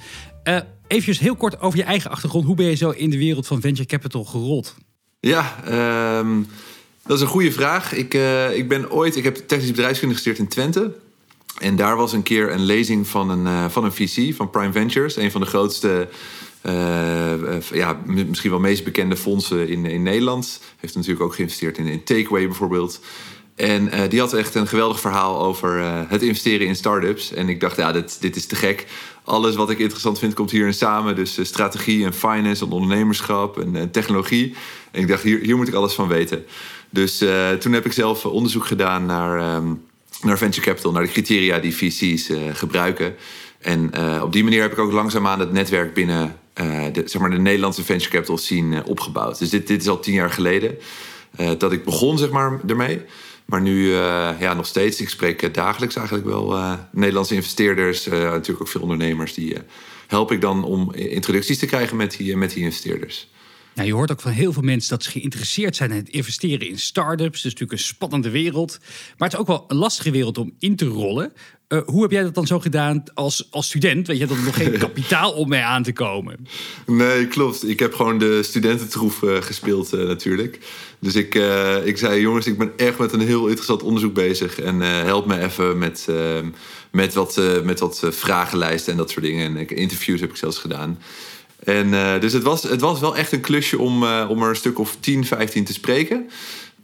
[0.43, 2.45] Eh even heel kort over je eigen achtergrond.
[2.45, 4.75] Hoe ben je zo in de wereld van venture capital gerold?
[5.19, 6.41] Ja, ehm,
[7.05, 7.93] dat is een goede vraag.
[7.93, 10.95] Ik, eh, ik ben ooit, ik heb technische bedrijfskunde gestudeerd in Twente.
[11.59, 14.71] En daar was een keer een lezing van een, eh, van een VC, van Prime
[14.71, 15.15] Ventures.
[15.15, 16.07] Een van de grootste,
[16.61, 20.61] eh, eh, ja, misschien wel meest bekende fondsen in, in Nederland.
[20.77, 22.99] Heeft natuurlijk ook geïnvesteerd in, in Takeaway bijvoorbeeld.
[23.55, 27.33] En eh, die had echt een geweldig verhaal over het investeren in start-ups.
[27.33, 28.87] En ik dacht, ja, dit, dit is te gek.
[29.23, 31.15] Alles wat ik interessant vind komt hierin samen.
[31.15, 34.55] Dus strategie en finance en ondernemerschap en, technologie.
[34.91, 36.45] En ik dacht, hier, hier moet ik alles van weten.
[36.89, 37.23] Dus
[37.59, 39.73] toen heb ik zelf onderzoek gedaan naar, ehm,
[40.21, 43.15] naar venture capital, naar de criteria die VC's gebruiken.
[43.59, 47.29] En op die manier heb ik ook langzaamaan het netwerk binnen eh, de, zeg maar
[47.29, 49.39] de Nederlandse venture capital scene eh, opgebouwd.
[49.39, 50.77] Dus dit, dit is al tien jaar geleden
[51.35, 53.01] eh, dat ik begon zeg maar, ermee.
[53.45, 53.91] Maar nu
[54.39, 55.01] ja, nog steeds.
[55.01, 58.05] Ik spreek dagelijks eigenlijk wel Nederlandse investeerders.
[58.05, 59.33] natuurlijk ook veel ondernemers.
[59.33, 59.57] Die
[60.07, 63.29] help ik dan om introducties te krijgen met die, met die investeerders.
[63.77, 66.67] Nou, je hoort ook van heel veel mensen dat ze geïnteresseerd zijn in het investeren
[66.67, 67.25] in start-ups.
[67.25, 68.77] Dat is natuurlijk een spannende wereld.
[69.17, 71.33] Maar het is ook wel een lastige wereld om in te rollen.
[71.67, 74.07] Eh, hoe heb jij dat dan zo gedaan als, als student?
[74.07, 76.47] Weet je, dat er nog geen kapitaal om mee aan te komen.
[76.85, 77.69] Nee, klopt.
[77.69, 80.59] Ik heb gewoon de studententroef eh, gespeeld eh, natuurlijk.
[80.99, 81.35] Dus ik,
[81.83, 84.59] ik zei, jongens, ik ben echt met een heel interessant onderzoek bezig.
[84.59, 86.39] En help me even met, eh,
[86.91, 89.45] met wat, met wat vragenlijsten en dat soort dingen.
[89.45, 90.99] En ik, interviews heb ik zelfs gedaan.
[91.67, 94.49] En, eh, dus het was, het was wel echt een klusje om, eh, om er
[94.49, 96.29] een stuk of 10, 15 te spreken.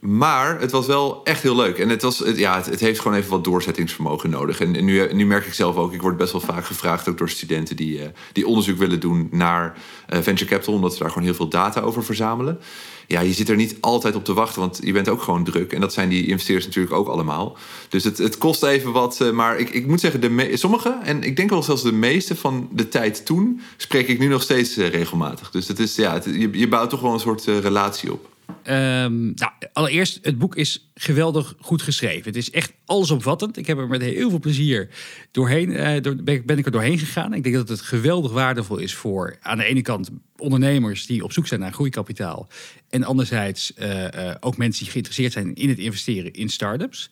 [0.06, 1.78] Maar het was wel echt heel leuk.
[1.78, 4.60] En het, was, ja, het, heeft gewoon even wat doorzettingsvermogen nodig.
[4.60, 7.10] En, nu, nu merk ik zelf ook, ik word best wel vaak gevraagd...
[7.10, 10.74] ook door studenten die, eh, die onderzoek willen doen naar eh, venture capital...
[10.74, 12.60] omdat we daar gewoon heel veel data over verzamelen.
[13.08, 15.74] Ja, je zit er niet altijd op te wachten, want je bent ook gewoon druk.
[15.74, 17.58] En dat zijn die investeerders natuurlijk ook allemaal.
[17.90, 19.22] Dus het, het kost even wat.
[19.22, 22.36] eh, Maar ik, ik moet zeggen, de sommige, en ik denk wel zelfs de meeste
[22.36, 23.62] van de tijd toen...
[23.78, 25.52] spreek ik nu nog steeds regelmatig.
[25.52, 28.32] Dus het is, ja, je, je bouwt toch wel een soort relatie op.
[28.64, 32.24] Ehm, nou, allereerst, het boek is geweldig goed geschreven.
[32.26, 33.58] Het is echt allesomvattend.
[33.58, 34.90] Ik heb er met heel veel plezier
[35.32, 37.34] doorheen, eh, door, ben, ik- er doorheen gegaan.
[37.34, 41.32] Ik denk dat het geweldig waardevol is voor aan de ene kant ondernemers die op
[41.34, 42.48] zoek zijn naar groeikapitaal.
[42.90, 47.10] En anderzijds eh, eh, ook mensen die geïnteresseerd zijn in het investeren in start-ups.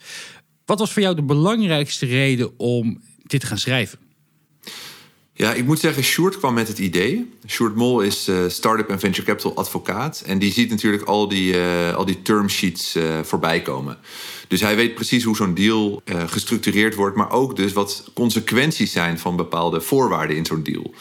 [0.65, 3.99] Wat was voor jou de belangrijkste reden om dit te gaan schrijven?
[5.33, 7.31] Ja, ik moet zeggen, Sjoerd kwam met het idee.
[7.47, 10.23] Sjoerd Mol is eh start-up en venture capital advocaat.
[10.25, 13.97] En die ziet natuurlijk al die, eh, al die term sheets eh, voorbij komen.
[14.47, 17.15] Dus hij weet precies hoe zo'n deal gestructureerd wordt...
[17.15, 20.93] maar ook dus wat consequenties zijn van bepaalde voorwaarden in zo'n deal.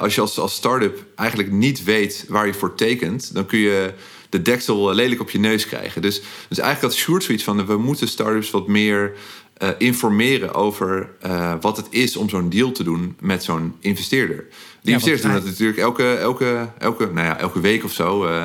[0.00, 3.34] Als je als, als start-up eigenlijk niet weet waar je voor tekent...
[3.34, 3.92] dan kun je
[4.28, 6.02] de deksel lelijk op je neus krijgen.
[6.02, 7.66] Dus, dus eigenlijk had Sjoerd zoiets van...
[7.66, 9.12] we moeten start-ups wat meer
[9.54, 14.36] eh, informeren over eh, wat het is om zo'n deal te doen met zo'n investeerder.
[14.36, 14.46] Die
[14.80, 18.24] Ja, investeerders doen dat natuurlijk elke, elke, elke, nou ja, elke week of zo.
[18.26, 18.44] eh,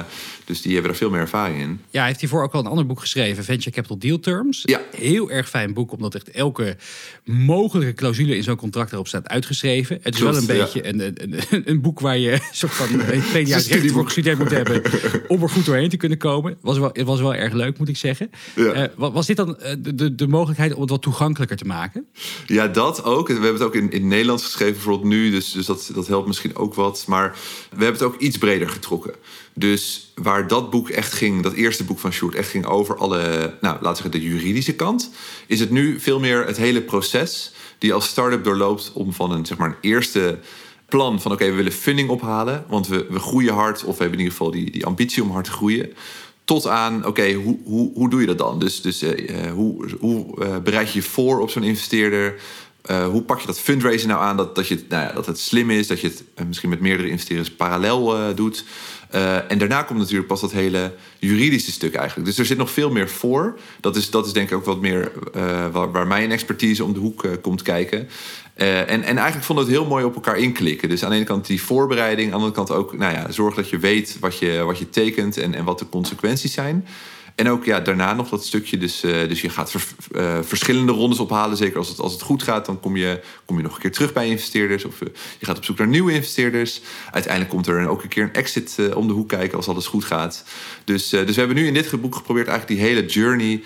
[0.50, 1.82] Dus die hebben er veel meer ervaring in.
[1.90, 4.62] Ja, hij heeft hiervoor ook al een ander boek geschreven, Venture Capital Deal Terms.
[4.66, 4.82] Ja.
[4.96, 6.78] Heel erg fijn boek, omdat echt elke
[7.26, 10.00] mogelijke clausule in zo'n contract erop staat uitgeschreven.
[10.02, 10.64] Het is Klopt, wel een ja.
[10.64, 12.88] beetje een, een, een, een boek waar je een soort van
[13.30, 14.82] twee jaar recht voor gestudeerd moet hebben
[15.28, 16.58] om er goed doorheen te kunnen komen.
[16.62, 18.30] Was wel, het was wel erg leuk, moet ik zeggen.
[18.56, 18.72] Ja.
[18.72, 21.66] Eh, wa- was dit dan eh, de, de, de mogelijkheid om het wat toegankelijker te
[21.66, 22.06] maken?
[22.46, 23.28] Ja, dat ook.
[23.28, 25.32] We hebben het ook in, in het Nederlands geschreven, bijvoorbeeld nu.
[25.32, 27.04] Dus, dus dat, dat helpt misschien ook wat.
[27.08, 27.32] Maar
[27.70, 29.14] we hebben het ook iets breder getrokken.
[29.54, 33.18] Dus waar dat boek echt ging, dat eerste boek van Sjoerd, echt ging over alle,
[33.62, 35.12] nou, laten we zeggen, de juridische kant,
[35.48, 39.46] is het nu veel meer het hele proces die als start-up doorloopt om van een,
[39.46, 40.40] zeg maar, een eerste
[40.90, 44.20] plan van oké, we willen funding ophalen, want we, we groeien hard, of we hebben
[44.20, 45.94] in ieder geval die, die ambitie om hard te groeien.
[46.44, 48.60] Tot aan, oké, hoe, hoe, hoe doe je dat dan?
[48.60, 52.40] Dus, dus eh, eh, hoe, hoe eh, bereid je je voor op zo'n investeerder?
[53.12, 54.38] Hoe pak je dat fundraising nou aan?
[54.38, 57.10] Dat, dat, je, nou ja, dat het slim is, dat je het misschien met meerdere
[57.10, 58.66] investeerders parallel doet.
[59.10, 62.28] Eh, en daarna komt natuurlijk pas dat hele juridische stuk eigenlijk.
[62.28, 63.60] Dus er zit nog veel meer voor.
[63.80, 67.00] Dat is, dat is denk ik ook wat meer eh, waar, mijn expertise om de
[67.00, 68.10] hoek eh, komt kijken.
[68.54, 70.90] En, en eigenlijk vond het heel mooi op elkaar inklikken.
[70.90, 73.56] Dus aan de ene kant die voorbereiding, aan de andere kant ook nou ja, zorg
[73.56, 76.86] dat je weet wat je, wat je tekent en, en wat de consequenties zijn.
[77.40, 78.78] En ook ja, daarna nog dat stukje.
[78.78, 79.76] Dus, eh, dus je gaat
[80.12, 81.58] eh, verschillende rondes ophalen.
[81.58, 83.92] Zeker als het, als het goed gaat, dan kom je, kom je nog een keer
[83.92, 84.86] terug bij investeerders.
[84.86, 85.08] Of eh,
[85.40, 86.82] je gaat op zoek naar nieuwe investeerders.
[87.12, 90.04] Uiteindelijk komt er ook een keer een exit om de hoek kijken als alles goed
[90.04, 90.46] gaat.
[90.84, 93.64] Dus, dus we hebben nu in dit boek geprobeerd eigenlijk die hele journey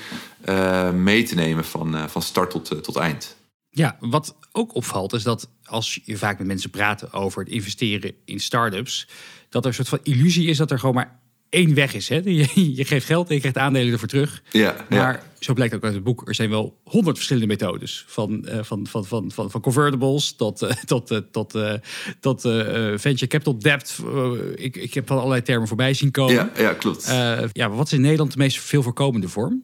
[0.93, 3.35] mee te nemen van, van start tot, tot eind.
[3.69, 8.13] Ja, wat ook opvalt is dat als je vaak met mensen praat over het investeren
[8.25, 9.07] in start-ups,
[9.49, 11.21] dat er een soort van illusie is dat er gewoon maar
[11.53, 12.09] één weg is.
[12.09, 12.21] Hè?
[12.23, 14.41] Je, je geeft geld en je krijgt aandelen ervoor terug.
[14.51, 14.85] Ja, ja.
[14.89, 18.05] Maar zo blijkt ook uit het boek, er zijn wel honderd verschillende methodes.
[18.07, 21.57] Van, eh, van, van, van, van, van convertibles tot, eh, tot, eh, tot,
[22.19, 22.41] tot
[22.95, 23.99] venture capital debt.
[24.55, 26.33] Ik, ik heb van allerlei termen voorbij zien komen.
[26.33, 27.05] Ja, ja, klopt.
[27.51, 29.63] Ja, maar wat is in Nederland de meest veel voorkomende vorm?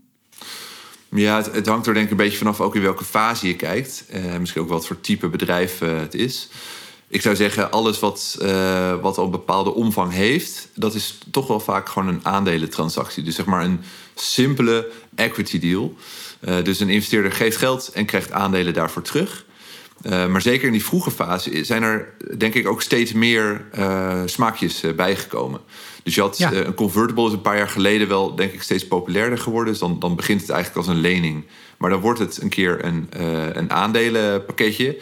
[1.09, 3.55] Ja, het, het hangt er denk ik een beetje vanaf ook in welke fase je
[3.55, 4.05] kijkt.
[4.39, 6.49] Misschien ook wat voor type bedrijf het is.
[7.11, 10.69] Ik zou zeggen, alles wat, eh, wat al een bepaalde omvang heeft...
[10.75, 13.23] dat is toch wel vaak gewoon een aandelentransactie.
[13.23, 13.81] Dus zeg maar een
[14.15, 15.95] simpele equity deal.
[16.39, 19.47] Eh, dus een investeerder geeft geld en krijgt aandelen daarvoor terug...
[20.05, 23.65] Uh, maar zeker in die vroege fase zijn er denk ik ook steeds meer
[24.25, 25.59] smaakjes bijgekomen.
[26.03, 26.53] Dus je had Ja.
[26.53, 29.71] een convertible is een paar jaar geleden wel denk ik steeds populairder geworden.
[29.71, 31.45] Dus dan, dan begint het eigenlijk als een lening.
[31.77, 33.07] Maar dan wordt het een keer een,
[33.53, 34.97] een aandelenpakketje.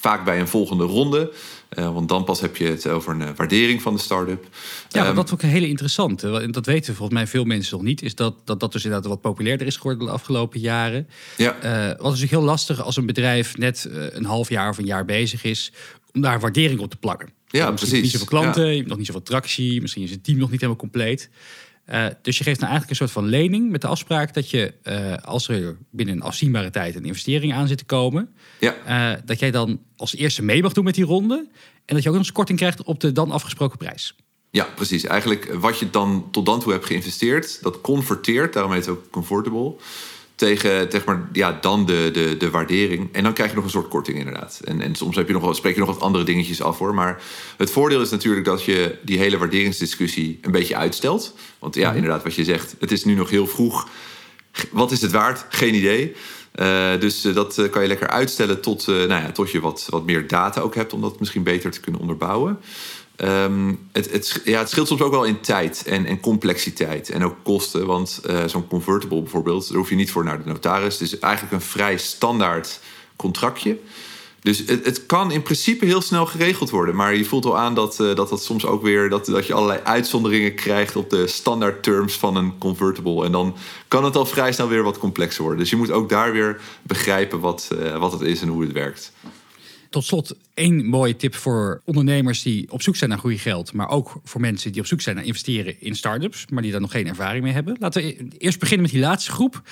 [0.00, 1.32] Vaak bij een volgende ronde.
[1.74, 4.46] want dan pas heb je het over een waardering van de start-up.
[4.88, 6.40] Ja, Ehm, dat is ook een hele interessante.
[6.40, 8.02] En dat weten volgens mij veel mensen nog niet.
[8.02, 11.08] Is dat dat, dat dus inderdaad wat populairder is geworden de afgelopen jaren.
[11.36, 11.56] Ja.
[11.60, 14.78] Eh, wat is natuurlijk heel lastig als een bedrijf net eh, een half jaar of
[14.78, 15.72] een jaar bezig is.
[16.14, 17.26] om daar waardering op te plakken.
[17.28, 18.12] Ja, Je hebt misschien precies.
[18.12, 18.70] Niet zoveel klanten, Ja.
[18.70, 19.80] je hebt nog niet zoveel tractie.
[19.80, 21.30] Misschien is het team nog niet helemaal compleet.
[21.90, 24.74] Eh, dus je geeft nou eigenlijk een soort van lening met de afspraak dat je,
[24.82, 28.74] eh, als er binnen een afzienbare tijd een investering aan zit te komen, ja.
[28.84, 31.46] eh, dat jij dan als eerste mee mag doen met die ronde.
[31.84, 34.16] En dat je ook nog eens korting krijgt op de dan afgesproken prijs.
[34.50, 35.04] Ja, precies.
[35.04, 39.10] Eigenlijk wat je dan tot dan toe hebt geïnvesteerd, dat converteert, daarom heet het ook
[39.10, 39.74] convertible,
[40.40, 43.08] tegen zeg maar, ja, dan de, de, de waardering.
[43.12, 44.60] En dan krijg je nog een soort korting inderdaad.
[44.64, 46.94] En, en soms heb je nog wel, spreek je nog wat andere dingetjes af hoor.
[46.94, 47.22] Maar
[47.56, 51.34] het voordeel is natuurlijk dat je die hele waarderingsdiscussie een beetje uitstelt.
[51.58, 53.88] Want ja, inderdaad, wat je zegt, het is nu nog heel vroeg.
[54.70, 55.46] Wat is het waard?
[55.48, 56.14] Geen idee.
[56.52, 59.86] Eh, dus eh, dat eh, kan je lekker uitstellen tot, nou ja, tot je wat,
[59.90, 62.58] wat meer data ook hebt om dat misschien beter te kunnen onderbouwen.
[63.20, 67.24] Ehm, het, het, ja, het scheelt soms ook wel in tijd en, en complexiteit en
[67.24, 67.86] ook kosten.
[67.86, 70.98] Want eh, zo'n convertible bijvoorbeeld, daar hoef je niet voor naar de notaris.
[70.98, 72.80] Het is eigenlijk een vrij standaard
[73.16, 73.78] contractje.
[74.40, 76.94] Dus het, het kan in principe heel snel geregeld worden.
[76.94, 79.08] Maar je voelt wel aan dat eh, dat, dat soms ook weer...
[79.08, 83.24] Dat, dat je allerlei uitzonderingen krijgt op de standaard terms van een convertible.
[83.24, 83.56] En dan
[83.88, 85.60] kan het al vrij snel weer wat complexer worden.
[85.60, 88.72] Dus je moet ook daar weer begrijpen wat, eh, wat het is en hoe het
[88.72, 89.12] werkt.
[89.90, 94.20] Tot slot één mooie tip voor ondernemers die op zoek zijn naar groeigeld, maar ook
[94.24, 97.06] voor mensen die op zoek zijn naar investeren in start-ups, maar die daar nog geen
[97.06, 97.76] ervaring mee hebben.
[97.80, 99.62] Laten we eerst beginnen met die laatste groep.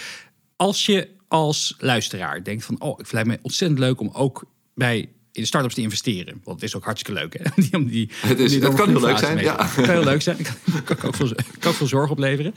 [0.56, 5.08] Als je als luisteraar denkt van, oh, ik lijkt me ontzettend leuk om ook bij
[5.32, 6.40] in start-ups te investeren.
[6.44, 7.44] Want het is ook hartstikke leuk, hè?
[7.62, 9.70] Die, om die, Het is- die het kan heel leuk zijn, ja.
[9.74, 10.36] kan heel leuk zijn.
[10.84, 12.52] Kan, kan ook veel, kan ook veel zorg opleveren.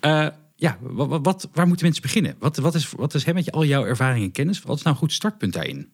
[0.00, 2.36] Eh, ja, wat, wat, waar moeten mensen beginnen?
[2.38, 4.62] Wat, wat is, wat is hè, met je, al jouw ervaring en kennis?
[4.62, 5.88] Wat is nou een goed startpunt daarin?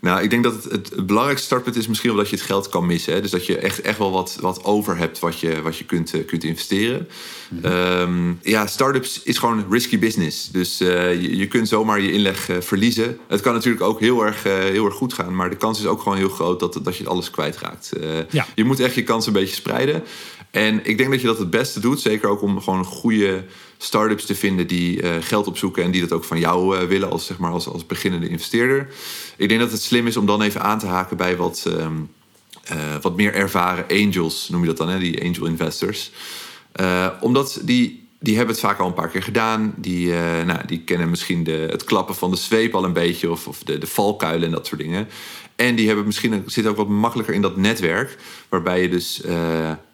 [0.00, 2.68] Nou, ik denk dat het, het, belangrijkste startpunt is misschien wel dat je het geld
[2.68, 3.12] kan missen.
[3.12, 3.20] Hè?
[3.20, 6.14] Dus dat je echt, echt wel wat, wat over hebt wat je, wat je kunt,
[6.14, 7.08] eh, kunt investeren.
[7.62, 10.50] Ehm, ja, startups is gewoon risky business.
[10.50, 13.18] Dus eh, je, je kunt zomaar je inleg eh, verliezen.
[13.28, 15.36] Het kan natuurlijk ook heel erg, heel erg goed gaan.
[15.36, 17.92] Maar de kans is ook gewoon heel groot dat, dat je alles kwijtraakt.
[18.30, 18.46] Ja.
[18.54, 20.02] Je moet echt je kans een beetje spreiden.
[20.50, 23.44] En ik denk dat je dat het beste doet, zeker ook om gewoon goede
[23.78, 27.10] start-ups te vinden die uh, geld opzoeken en die dat ook van jou uh, willen
[27.10, 28.88] als, zeg maar, als, als beginnende investeerder.
[29.36, 32.10] Ik denk dat het slim is om dan even aan te haken bij wat, um,
[32.72, 34.98] uh, wat meer ervaren angels, noem je dat dan, hè?
[34.98, 36.10] die angel investors.
[37.20, 39.74] omdat die, die hebben het vaak al een paar keer gedaan.
[39.76, 40.12] Die,
[40.44, 43.62] nou, die kennen misschien de, het klappen van de zweep al een beetje of, of
[43.62, 45.08] de, de valkuilen en dat soort dingen.
[45.58, 48.16] En die hebben misschien zitten ook wat makkelijker in dat netwerk,
[48.48, 49.20] waarbij je dus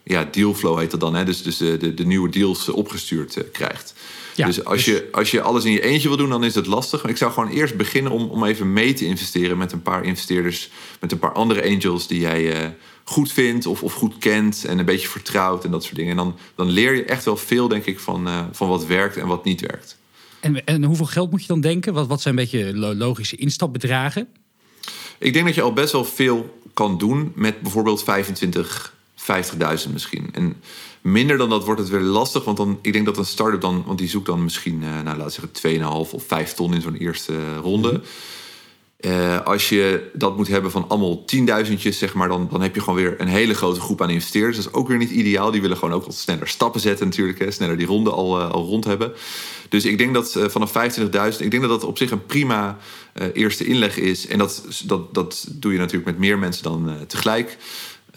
[0.05, 1.14] ja, dealflow heet dat dan.
[1.14, 1.24] Hè?
[1.24, 3.94] Dus, dus de, de, de nieuwe deals opgestuurd uh, krijgt.
[4.35, 4.85] Ja, dus als, dus...
[4.85, 7.05] Je, als je alles in je eentje wil doen, dan is het lastig.
[7.05, 10.70] Ik zou gewoon eerst beginnen om, om even mee te investeren met een paar investeerders,
[11.00, 12.74] met een paar andere angels die jij
[13.05, 16.11] goed vindt of, of goed kent en een beetje vertrouwt en dat soort dingen.
[16.11, 19.27] En dan, dan leer je echt wel veel, denk ik, van, van wat werkt en
[19.27, 19.98] wat niet werkt.
[20.40, 21.94] En, en hoeveel geld moet je dan denken?
[21.94, 24.29] Wat, wat zijn een beetje logische instapbedragen?
[25.18, 30.29] Ik denk dat je al best wel veel kan doen met bijvoorbeeld 25 50.000 misschien.
[30.33, 30.57] En
[31.00, 32.44] minder dan dat wordt het weer lastig.
[32.44, 35.16] Want dan, ik denk dat een start-up dan, want die zoekt dan misschien, uh, nou
[35.18, 37.92] laten we zeggen, 2,5 of 5 ton in zo'n eerste ronde.
[37.92, 38.00] Mhm.
[39.00, 42.81] Uh, als je dat moet hebben van allemaal tienduizendjes, zeg maar, dan, dan heb je
[42.81, 44.57] gewoon weer een hele grote groep aan investeerders.
[44.57, 45.50] Dat is ook weer niet ideaal.
[45.50, 47.38] Die willen gewoon ook wat sneller stappen zetten, natuurlijk.
[47.38, 49.12] Hè, sneller die ronde al, uh, al rond hebben.
[49.74, 52.78] Dus ik denk dat uh, vanaf 25.000, ik denk dat dat op zich een prima
[53.32, 54.26] eerste inleg is.
[54.26, 57.56] En dat, dat, dat doe je natuurlijk met meer mensen dan tegelijk.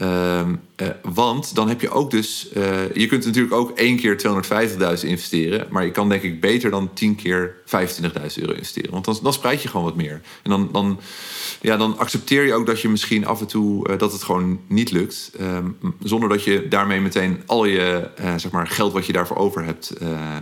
[0.02, 0.42] Uh,
[0.78, 2.50] uh, want dan heb je ook dus.
[2.94, 4.44] Je kunt natuurlijk ook één keer
[5.00, 5.68] 250.000 investeren.
[5.70, 7.72] Maar je kan denk ik beter dan 10 keer 25.000
[8.36, 8.92] euro investeren.
[8.92, 10.22] Want dan, dan spreid je gewoon wat meer.
[10.44, 11.00] En dan, dan,
[11.62, 14.92] ja, dan accepteer je ook dat je misschien af en toe dat het gewoon niet
[14.92, 15.32] lukt.
[15.42, 19.64] Um, zonder dat je daarmee meteen al je zeg maar geld wat je daarvoor over
[19.64, 19.94] hebt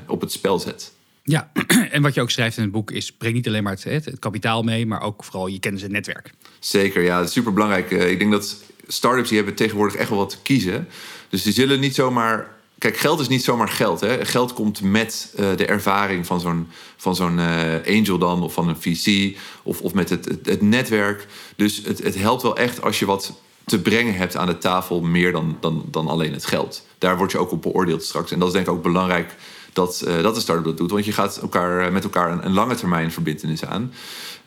[0.07, 0.93] op het spel zet.
[1.27, 1.51] Ja,
[1.91, 4.63] en wat je ook schrijft in het boek is: breng niet alleen maar het, kapitaal
[4.63, 6.31] mee, maar ook vooral je kennis en netwerk.
[6.59, 7.91] Zeker, ja, dat is super belangrijk.
[7.91, 10.87] ik denk dat startups die hebben tegenwoordig echt wel wat te kiezen.
[11.29, 12.53] Dus die zullen niet zomaar.
[12.77, 13.99] Kijk, geld is niet zomaar geld.
[13.99, 14.25] Hè.
[14.25, 18.67] Geld komt met uh, de ervaring van zo'n, van zo'n uh, angel dan, of van
[18.67, 21.27] een VC, of, of met het, het, het netwerk.
[21.55, 23.33] Dus het, het helpt wel echt als je wat
[23.65, 26.85] te brengen hebt aan de tafel, meer dan, dan, dan alleen het geld.
[26.97, 28.31] Daar word je ook op beoordeeld straks.
[28.31, 29.35] En dat is denk ik ook belangrijk
[29.75, 30.91] dat, uh, dat de start-up dat doet.
[30.91, 33.93] Want je gaat elkaar, met elkaar een, lange termijn verbindenis aan.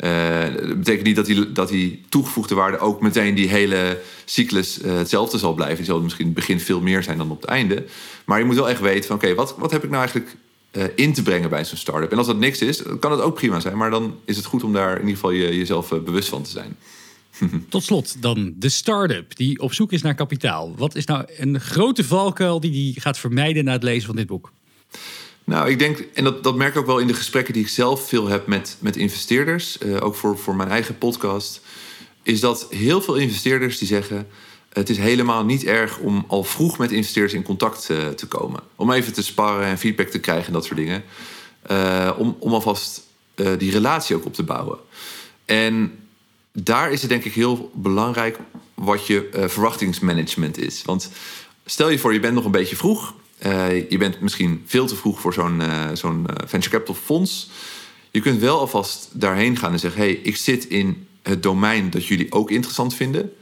[0.04, 0.10] Uh,
[0.54, 5.38] dat betekent niet dat die, dat die toegevoegde waarde ook meteen die hele cyclus hetzelfde
[5.38, 5.76] zal blijven.
[5.76, 7.84] Die zal misschien het begin veel meer zijn dan op het einde.
[8.24, 10.36] Maar je moet wel echt weten van oké, wat, wat heb ik nou eigenlijk
[10.94, 12.12] in te brengen bij zo'n start-up?
[12.12, 13.76] En als dat niks is, kan het ook prima zijn.
[13.76, 16.50] Maar dan is het goed om daar in ieder geval je, jezelf bewust van te
[16.50, 16.76] zijn.
[17.68, 20.74] Tot slot dan de start-up die op zoek is naar kapitaal.
[20.76, 24.26] Wat is nou een grote valkuil die die gaat vermijden na het lezen van dit
[24.26, 24.52] boek?
[25.48, 27.68] Nou, ik denk, en dat, dat merk ik ook wel in de gesprekken die ik
[27.68, 31.60] zelf veel heb met, met investeerders, uh, ook voor, voor mijn eigen podcast,
[32.22, 34.28] is dat heel veel investeerders die zeggen:
[34.72, 38.60] het is helemaal niet erg om al vroeg met investeerders in contact uh, te komen.
[38.76, 41.04] Om even te sparren en feedback te krijgen en dat soort dingen.
[41.70, 43.06] Uh, om, om alvast
[43.58, 44.78] die relatie ook op te bouwen.
[45.44, 45.98] En
[46.52, 48.38] daar is het denk ik heel belangrijk
[48.74, 50.82] wat je verwachtingsmanagement is.
[50.84, 51.10] Want
[51.64, 53.14] stel je voor, je bent nog een beetje vroeg
[53.46, 57.50] uh, je bent misschien veel te vroeg voor zo'n uh, zo'n uh, venture capital fonds.
[58.10, 62.06] Je kunt wel alvast daarheen gaan en zeggen: hey, ik zit in het domein dat
[62.06, 63.32] jullie ook interessant vinden.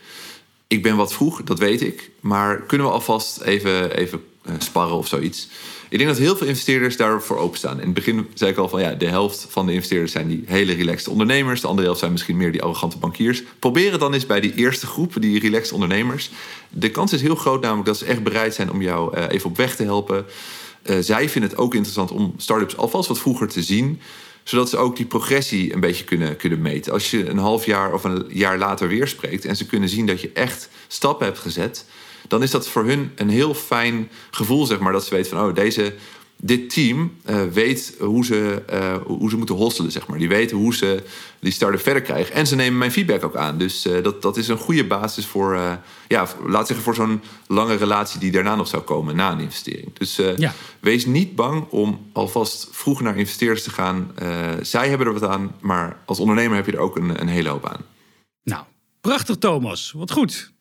[0.67, 2.11] Ik ben wat vroeg, dat weet ik.
[2.21, 4.25] Maar kunnen we alvast even, even
[4.59, 5.49] sparren of zoiets?
[5.89, 7.79] Ik denk dat heel veel investeerders daarvoor openstaan.
[7.81, 10.43] In het begin zei ik al van ja, de helft van de investeerders zijn die
[10.47, 11.61] hele relaxed ondernemers.
[11.61, 13.43] De andere helft zijn misschien meer die arrogante bankiers.
[13.59, 16.31] Probeer het dan eens bij die eerste groep, die relaxed ondernemers.
[16.71, 19.51] De kans is heel groot namelijk dat ze echt bereid zijn om jou uh, even
[19.51, 20.25] op weg te helpen.
[20.83, 24.01] Uh, zij vinden het ook interessant om startups alvast wat vroeger te zien
[24.49, 26.93] zodat ze ook die progressie een beetje kunnen, kunnen meten.
[26.93, 30.07] Als je een half jaar of een jaar later weer spreekt en ze kunnen zien
[30.07, 31.85] dat je echt stappen hebt gezet,
[32.29, 34.93] dan is dat voor hun een heel fijn gevoel, zeg maar.
[34.93, 35.95] Dat ze weten van, oh, deze,
[36.37, 40.19] dit team uh, weet hoe ze, uh, hoe ze moeten hosselen, zeg maar.
[40.19, 41.03] Die weten hoe ze
[41.39, 42.35] die start verder krijgen.
[42.35, 43.59] En ze nemen mijn feedback ook aan.
[43.59, 45.59] Dus uh, dat, dat is een goede basis voor,
[46.09, 49.99] ja, laat zeggen, voor zo'n lange relatie die daarna nog zou komen na een investering.
[49.99, 50.55] Dus ja.
[50.81, 54.15] wees niet bang om alvast vroeg naar investeerders te gaan.
[54.63, 57.49] zij hebben er wat aan, maar als ondernemer heb je er ook een, een hele
[57.49, 57.81] hoop aan.
[58.43, 58.65] Nou,
[59.01, 59.93] prachtig Thomas.
[59.97, 60.55] Wat goed.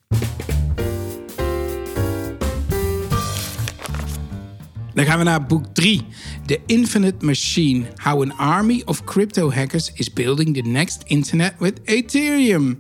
[4.96, 6.02] Dan gaan we naar boek 3.
[6.46, 7.86] The Infinite Machine.
[7.96, 12.80] How an Army of Crypto Hackers is Building the Next Internet with Ethereum.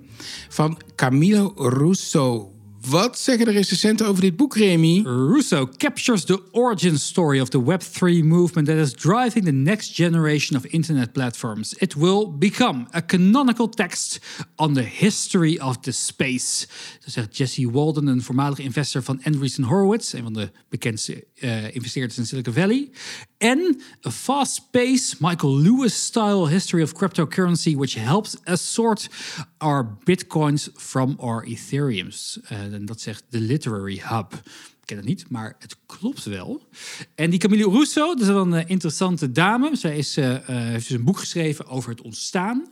[0.50, 2.55] Van Camilo Russo.
[2.88, 5.02] Wat zeggen de recensenten over dit boek, Remy?
[5.04, 10.58] Russo captures the origin story of the Web3 movement that is driving the next generation
[10.58, 11.74] of internet platforms.
[11.74, 14.20] It will become a canonical text
[14.56, 16.68] on the history of the space.
[17.04, 21.76] Dat zegt Jesse Walden, een voormalig investor van Andreessen Horowitz, een van de bekendste uh,
[21.76, 22.90] investeerders in Silicon Valley.
[23.38, 29.10] En a fast-paced Michael Lewis-style history of cryptocurrency, which helps assort
[29.58, 32.40] our bitcoins from our Ethereums.
[32.52, 34.34] Uh, en dat zegt de Literary Hub.
[34.34, 36.68] Ik ken het niet, maar het klopt wel.
[37.16, 39.76] En die Camille Russo, dat is wel een interessante dame.
[39.76, 42.68] Zij is, uh, heeft dus een boek geschreven over het ontstaan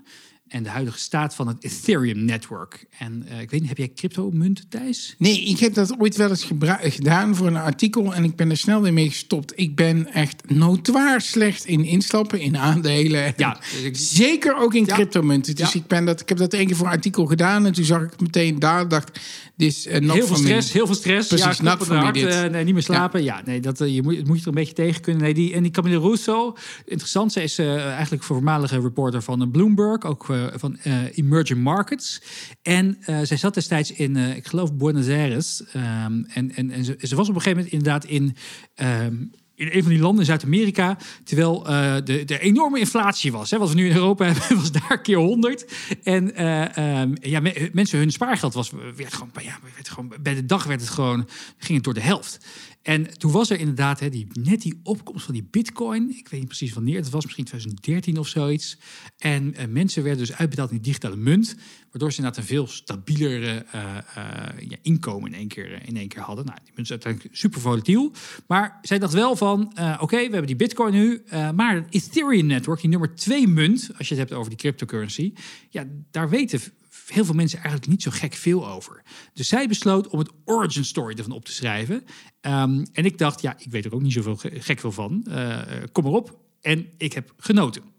[0.54, 2.86] en de huidige staat van het Ethereum-netwerk.
[2.98, 5.16] En uh, ik weet niet, heb jij crypto-munten, Thijs?
[5.18, 6.48] Nee, ik heb dat ooit wel eens
[6.80, 9.54] gedaan voor een artikel en ik ben er snel weer mee gestopt.
[9.56, 13.34] Ik ben echt notoir slecht in instappen, in aandelen.
[13.38, 13.60] Ja.
[13.92, 14.94] Zeker ook in ja.
[14.94, 15.56] crypto-munten.
[15.56, 15.80] Dus ja.
[15.80, 18.02] ik, ben dat, ik heb dat één keer voor een artikel gedaan en toen zag
[18.02, 19.20] ik meteen daar, dacht
[19.56, 21.28] dit uh, heel veel stress, heel veel stress.
[21.28, 23.24] Precies, ja, van hart, uh, nee, niet meer slapen.
[23.24, 25.24] Ja, nee, dat, uh, je moet, moet je er een beetje tegen kunnen.
[25.24, 30.28] Nee, die, en die Camille Russo, interessant, ze is eigenlijk voormalige reporter van Bloomberg, ook
[30.56, 30.78] van
[31.14, 32.22] Emerging Markets.
[32.62, 35.64] En zij zat destijds in, ik geloof, Buenos Aires.
[35.76, 38.36] Um, en en, en ze, ze, was op een gegeven moment inderdaad in...
[38.76, 41.64] Um, in een van die landen in Zuid-Amerika, terwijl
[42.04, 43.52] de, de enorme inflatie was.
[43.52, 45.66] Hè, wat we nu in Europa hebben, was daar keer 100.
[46.04, 50.46] En um, ja, me, mensen, hun spaargeld was, werd gewoon, ja, werd gewoon, bij de
[50.46, 51.28] dag werd het gewoon,
[51.58, 52.46] ging het door de helft.
[52.84, 56.10] En toen was er inderdaad hè, die, net die opkomst van die bitcoin.
[56.10, 58.78] Ik weet niet precies wanneer, het was misschien 2013 of zoiets.
[59.18, 61.56] En uh, mensen werden dus uitbetaald in digitale munt.
[61.92, 66.08] Waardoor ze inderdaad een veel stabielere uh, uh, ja, inkomen in één, keer, in één
[66.08, 66.46] keer hadden.
[66.46, 68.12] Nou, die munt is uiteindelijk super volatiel.
[68.48, 69.62] Maar zij dacht wel van,
[70.00, 71.24] oké, we hebben die bitcoin nu.
[71.56, 75.34] maar het Ethereum network, die nummer twee munt, als je het hebt over die cryptocurrency.
[75.70, 76.62] Ja, daar weten
[77.08, 79.04] heel veel mensen eigenlijk niet zo gek veel over.
[79.34, 81.96] Dus zij besloot om het origin story ervan op te schrijven.
[82.42, 85.26] Um, en ik dacht, ja, ik weet er ook niet zoveel gek veel van.
[85.30, 85.62] Uh,
[85.92, 86.40] kom erop.
[86.62, 87.93] En ik heb genoten.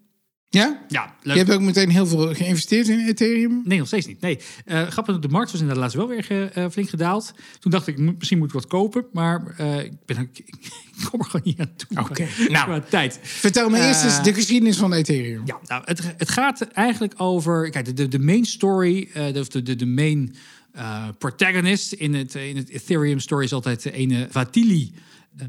[0.54, 0.84] Ja?
[0.88, 1.36] Ja, leuk.
[1.36, 3.62] Je hebt ook meteen heel veel geïnvesteerd in Ethereum?
[3.64, 4.20] Nee, nog steeds niet.
[4.20, 4.38] Nee.
[4.66, 7.34] Uh, grappig, de markt was inderdaad laatst wel weer uh, flink gedaald.
[7.58, 9.06] Toen dacht ik, misschien moet ik wat kopen.
[9.12, 11.98] Maar uh, ik, ben, ik, ik kom er gewoon niet aan toe.
[12.00, 12.28] Oké, okay.
[12.48, 13.18] nou, tijd.
[13.22, 15.42] Vertel me eerst eens de geschiedenis van Ethereum.
[15.44, 17.70] Ja, nou, het, het gaat eigenlijk over...
[17.70, 20.34] Kijk, de, de main story, de, de, de main
[21.18, 24.92] protagonist in het, in het Ethereum story is altijd de ene Vatili...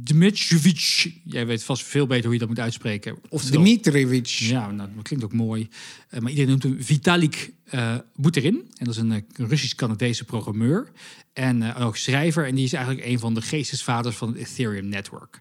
[0.03, 1.09] Dmitrievich.
[1.23, 3.17] Jij weet vast veel beter hoe je dat moet uitspreken.
[3.29, 4.39] Oftewel, Dmitrievich.
[4.39, 5.67] Ja, nou, dat klinkt ook mooi.
[6.13, 8.55] Uh, maar iedereen noemt hem Vitalik uh, Buterin.
[8.55, 10.91] En dat is een uh, Russisch-Canadese programmeur.
[11.33, 12.45] En ook schrijver.
[12.45, 15.39] En die is eigenlijk een van de geestesvaders van het Ethereum-network.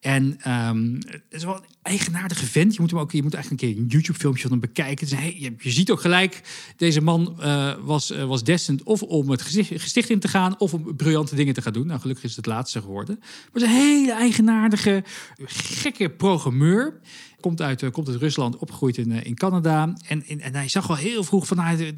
[0.00, 2.74] En um, het is wel een eigenaardige vent.
[2.74, 5.08] Je moet hem ook, je moet eigenlijk een keer een YouTube-filmpje van hem bekijken.
[5.08, 6.40] Dus, hey, je, je, ziet ook gelijk,
[6.76, 7.40] deze man
[7.80, 10.58] was, was destined of om het gesticht in te gaan...
[10.58, 11.86] of om briljante dingen te gaan doen.
[11.86, 13.16] Nou, gelukkig is het het laatste geworden.
[13.20, 15.04] Maar het is een hele eigenaardige,
[15.44, 17.00] gekke programmeur
[17.42, 19.94] komt uit, komt uit Rusland, opgegroeid in, in Canada.
[20.06, 21.92] En, en, hij zag al heel vroeg van nou,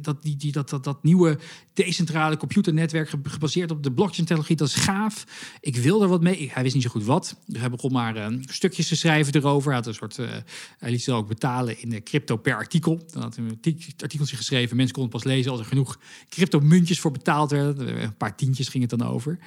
[0.00, 1.38] dat, die, die, dat, dat, dat nieuwe
[1.72, 5.24] decentrale computernetwerk gebaseerd op de blockchain-technologie, dat is gaaf.
[5.60, 6.50] Ik wil er wat mee.
[6.52, 7.36] Hij wist niet zo goed wat.
[7.46, 9.66] Dus hij begon maar uh, stukjes te schrijven erover.
[9.66, 10.16] Hij had een soort,
[10.78, 13.00] hij liet ze ook betalen in crypto per artikel.
[13.12, 13.58] Dan had hij een
[13.96, 14.76] artikeltje geschreven.
[14.76, 18.02] Mensen konden pas lezen als er genoeg crypto-muntjes voor betaald werden.
[18.02, 19.38] Een paar tientjes ging het dan over.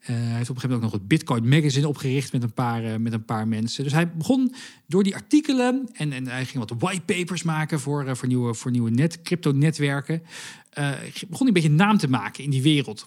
[0.00, 3.00] Hij heeft op een gegeven moment ook nog het Bitcoin Magazine opgericht met een paar,
[3.00, 3.84] met een paar mensen.
[3.84, 4.54] Dus hij begon
[4.86, 8.70] door die artikelen en, en hij ging wat whitepapers maken voor, uh, voor nieuwe, voor
[8.70, 10.22] nieuwe net, crypto-netwerken.
[10.78, 10.92] Uh,
[11.28, 13.06] begon een beetje naam te maken in die wereld.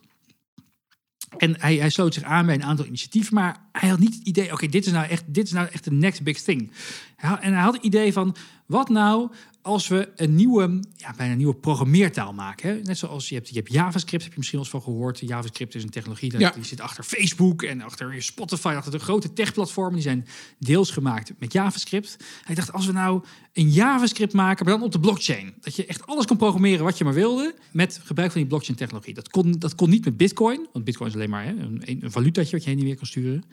[1.37, 4.27] En hij, hij sloot zich aan bij een aantal initiatieven, maar hij had niet het
[4.27, 6.71] idee: oké, dit is nou echt, dit is nou echt de next big thing.
[7.17, 9.31] En hij had het idee van: wat nou
[9.63, 12.69] als we een nieuwe, ja, bijna een nieuwe programmeertaal maken.
[12.69, 12.81] Hè?
[12.81, 15.19] Net zoals je hebt, je hebt JavaScript, heb je misschien wel eens van gehoord.
[15.19, 19.33] JavaScript is een technologie dat, die zit achter Facebook en achter Spotify, achter de grote
[19.33, 19.93] techplatformen.
[19.93, 22.17] Die zijn deels gemaakt met JavaScript.
[22.43, 23.23] Hij dacht, als we nou
[23.53, 25.53] een JavaScript maken, maar dan op de blockchain.
[25.61, 28.77] Dat je echt alles kon programmeren wat je maar wilde met gebruik van die blockchain
[28.77, 29.13] technologie.
[29.13, 32.11] Dat kon, dat kon niet met Bitcoin, want Bitcoin is alleen maar hè, een, een
[32.11, 33.43] valutaatje wat je heen en weer kan sturen.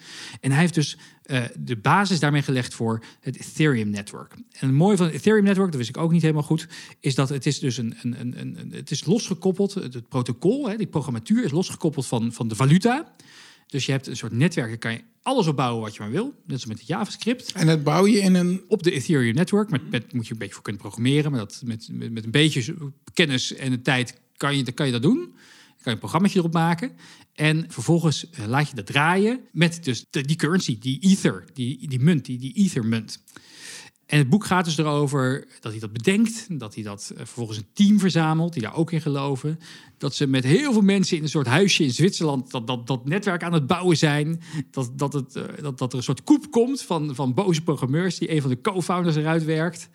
[0.41, 4.33] En hij heeft dus uh, de basis daarmee gelegd voor het Ethereum network.
[4.33, 6.69] En het mooie van het Ethereum network, dat wist ik ook niet helemaal goed,
[7.01, 10.69] is dat het is dus een, een, een, een het is losgekoppeld, het, het protocol,
[10.69, 13.13] hè, die programmatuur is losgekoppeld van, van de valuta.
[13.71, 16.25] Dus je hebt een soort netwerk, daar kan je alles opbouwen wat je maar wil.
[16.25, 17.53] Net zoals met de JavaScript.
[17.53, 18.63] En dat bouw je in een...
[18.69, 19.71] Op de Ethereum network.
[19.71, 21.31] Met, met, moet je een beetje voor kunnen programmeren.
[21.31, 22.75] Maar dat, met, met, met een beetje
[23.15, 25.19] kennis en de tijd kan je, kan je dat doen.
[25.19, 25.33] Dan
[25.83, 26.93] kan je een programma erop maken.
[27.35, 32.01] En vervolgens laat je dat draaien met dus de, die currency, die ether, die, die
[32.01, 33.23] munt, die, die ether munt.
[34.11, 37.59] En het boek gaat dus erover dat hij dat bedenkt, dat hij dat eh, vervolgens
[37.59, 39.59] een team verzamelt die daar ook in geloven.
[39.99, 43.05] Dat ze met heel veel mensen in een soort huisje in Zwitserland dat, dat, dat
[43.05, 44.41] netwerk aan het bouwen zijn.
[44.71, 48.19] Dat, dat, het, eh, dat, dat er een soort koep komt van, van boze programmeurs
[48.19, 49.89] die een van de co-founders eruit werkt.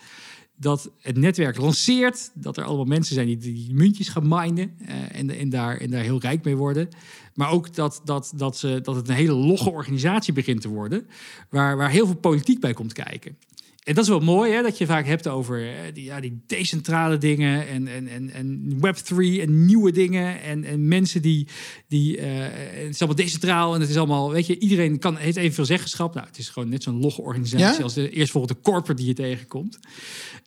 [0.57, 5.19] Dat het netwerk lanceert, dat er allemaal mensen zijn die die muntjes gaan minen eh,
[5.19, 6.89] en, en, daar, en daar heel rijk mee worden.
[7.33, 11.07] Maar ook dat, dat, dat, ze, dat het een hele logge organisatie begint te worden,
[11.49, 13.37] waar, waar heel veel politiek bij komt kijken.
[13.85, 16.43] En dat is wel mooi, hè, dat je vaak hebt over eh, die, ja, die
[16.47, 20.41] decentrale dingen en, en, en, en Web3 en nieuwe dingen.
[20.41, 21.47] En, en mensen die,
[21.87, 22.27] die eh,
[22.83, 26.13] het is allemaal decentraal en het is allemaal, weet je, iedereen kan, heeft evenveel zeggenschap.
[26.13, 27.83] Nou, het is gewoon net zo'n logge organisatie Ja?
[27.83, 29.79] als de eerstvolgende corporate die je tegenkomt.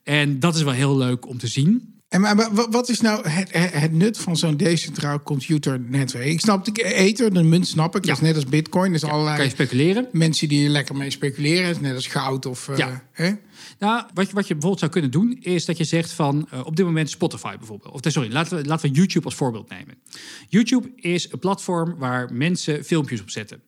[0.02, 1.97] En dat is wel heel leuk om te zien.
[2.08, 6.26] En maar, maar wa- wat is nou het, het het nut van zo'n decentraal computernetwerk?
[6.26, 8.02] Ik snap de Ether, de munt snap ik.
[8.02, 8.26] Dat is Ja.
[8.26, 8.92] net als bitcoin.
[8.92, 10.08] Dus Kan allerlei je speculeren?
[10.12, 11.66] mensen die er lekker mee speculeren.
[11.66, 12.68] Het is net als goud of...
[12.68, 13.04] eh, Ja.
[13.12, 13.30] hè?
[13.78, 16.66] Nou, wat je, wat je bijvoorbeeld zou kunnen doen, is dat je zegt van eh,
[16.66, 17.92] op dit moment Spotify bijvoorbeeld.
[17.94, 19.94] Of sorry, laten we, laten we YouTube als voorbeeld nemen.
[20.48, 23.62] YouTube is een platform waar mensen filmpjes op zetten.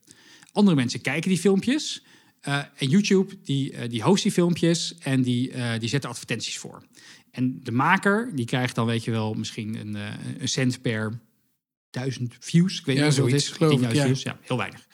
[0.51, 2.03] Andere mensen kijken die filmpjes.
[2.41, 6.57] eh, en YouTube die, die host die filmpjes en die, eh, die zet er advertenties
[6.57, 6.83] voor.
[7.31, 10.07] En de maker die krijgt dan, weet je wel, misschien een, eh,
[10.37, 11.19] een cent per
[11.89, 12.79] duizend views.
[12.79, 13.57] Ik weet Ja, niet zoiets, het is.
[13.57, 14.05] geloof ik, 10.000 ja.
[14.05, 14.87] views, ja, heel weinig.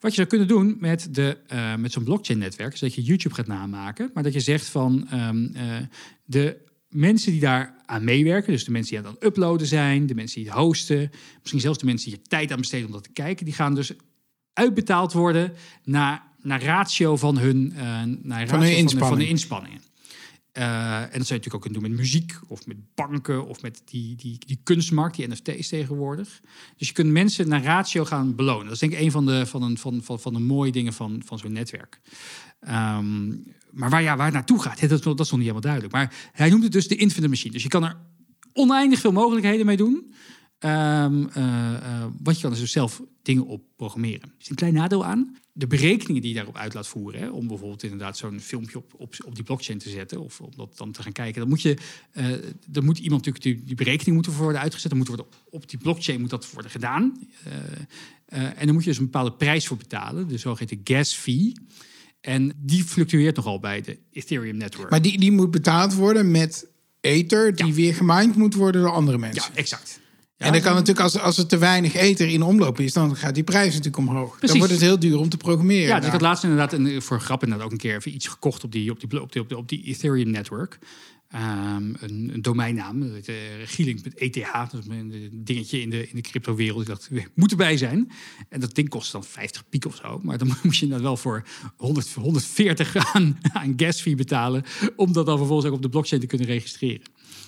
[0.00, 3.34] Wat je zou kunnen doen met, de, eh, met zo'n blockchain-netwerk, is dat je YouTube
[3.34, 5.76] gaat namaken, maar dat je zegt van ehm, eh,
[6.24, 6.56] de
[6.88, 10.40] mensen die daar aan meewerken, dus de mensen die aan het uploaden zijn, de mensen
[10.40, 13.12] die het hosten, misschien zelfs de mensen die er tijd aan besteden om dat te
[13.12, 13.92] kijken, die gaan dus
[14.52, 15.52] uitbetaald worden
[15.84, 17.72] naar, naar ratio van hun,
[18.22, 19.80] naar ratio hun van, van de inspanningen.
[20.52, 23.62] Eh, en dat zou je natuurlijk ook kunnen doen met muziek of met banken of
[23.62, 26.40] met die, die, die kunstmarkt, die NFT's tegenwoordig.
[26.76, 28.64] Dus je kunt mensen naar ratio gaan belonen.
[28.64, 30.92] Dat is denk ik een van de, van een, van, van, van de mooie dingen
[30.92, 32.00] van, van zo'n netwerk.
[32.60, 33.28] Ehm,
[33.70, 35.92] maar waar, ja, waar het naartoe gaat, dat, dat is nog niet helemaal duidelijk.
[35.92, 37.52] Maar hij noemt het dus de infinite machine.
[37.52, 37.96] Dus je kan er
[38.52, 40.12] oneindig veel mogelijkheden mee doen.
[40.60, 44.22] Ehm, eh, eh, want je kan dus zelf dingen op programmeren.
[44.22, 45.36] Er is een klein nadeel aan.
[45.52, 48.92] De berekeningen die je daarop uit laat voeren, hè, om bijvoorbeeld inderdaad zo'n filmpje op,
[48.96, 51.62] op, op die blockchain te zetten, of om dat dan te gaan kijken, dan moet
[51.62, 51.76] je,
[52.12, 52.26] eh
[52.66, 55.78] dan moet iemand natuurlijk die, die berekening moeten worden uitgezet, dan moet worden op die
[55.78, 57.28] blockchain moet dat worden gedaan.
[58.26, 61.52] En dan moet je dus een bepaalde prijs voor betalen, de zogeheten gas fee.
[62.20, 64.90] En die fluctueert nogal bij de Ethereum network.
[64.90, 66.66] Maar die, die moet betaald worden met
[67.00, 67.72] Ether, die Ja.
[67.72, 69.50] weer gemined moet worden door andere mensen.
[69.52, 69.99] ja, exact.
[70.40, 73.16] Ja, en dan kan natuurlijk, als, als er te weinig Ether in omloop is, dan
[73.16, 74.28] gaat die prijs natuurlijk omhoog.
[74.28, 74.48] Precies.
[74.48, 75.86] Dan wordt het heel duur om te programmeren.
[75.86, 78.26] Ja, dus ik had laatst inderdaad een, voor grap inderdaad ook een keer even iets
[78.26, 80.78] gekocht op die, op die, op die, op die, op die Ethereum network.
[81.30, 83.12] Ehm, een, een domeinnaam, uh,
[83.64, 84.34] gieling.eth,
[84.70, 86.80] dat is een dingetje in de, in de cryptowereld.
[86.80, 88.10] Ik dacht, we moeten bij zijn.
[88.48, 90.20] En dat ding kostte dan 50 piek of zo.
[90.22, 91.42] Maar dan moest je dan wel voor
[91.76, 94.64] 100, 140 aan, aan gas fee betalen.
[94.96, 97.02] Om dat dan vervolgens ook op de blockchain te kunnen registreren.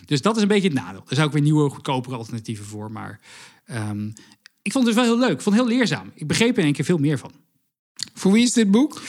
[0.05, 1.03] Dus dat is een beetje het nadeel.
[1.09, 2.93] Er zou ook weer nieuwe, goedkopere alternatieven voor.
[2.93, 3.21] Maar
[3.65, 4.07] ehm,
[4.63, 5.37] ik vond het dus wel heel leuk.
[5.37, 6.11] Ik vond het heel leerzaam.
[6.15, 7.33] Ik begreep er in één keer veel meer van.
[8.15, 9.03] Voor wie is dit boek?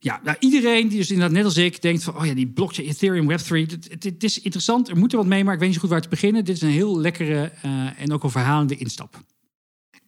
[0.00, 2.16] Ja, nou, iedereen die dus inderdaad net als ik denkt van...
[2.16, 4.88] oh ja, die blockchain, Ethereum, Web3, het, is interessant.
[4.88, 6.44] Er moet er wat mee, maar ik weet niet zo goed waar te beginnen.
[6.44, 9.20] Dit is een heel lekkere eh, en ook een verhalende instap.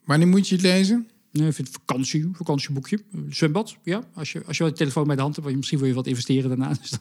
[0.05, 1.07] Wanneer moet je het lezen?
[1.31, 2.99] Nee, ik vind het vakantie, vakantieboekje.
[3.29, 4.09] Zwembad, ja.
[4.13, 6.07] Als je, als je wel de telefoon bij de hand hebt, misschien wil je wat
[6.07, 6.73] investeren daarna.
[6.81, 6.99] Dus dan,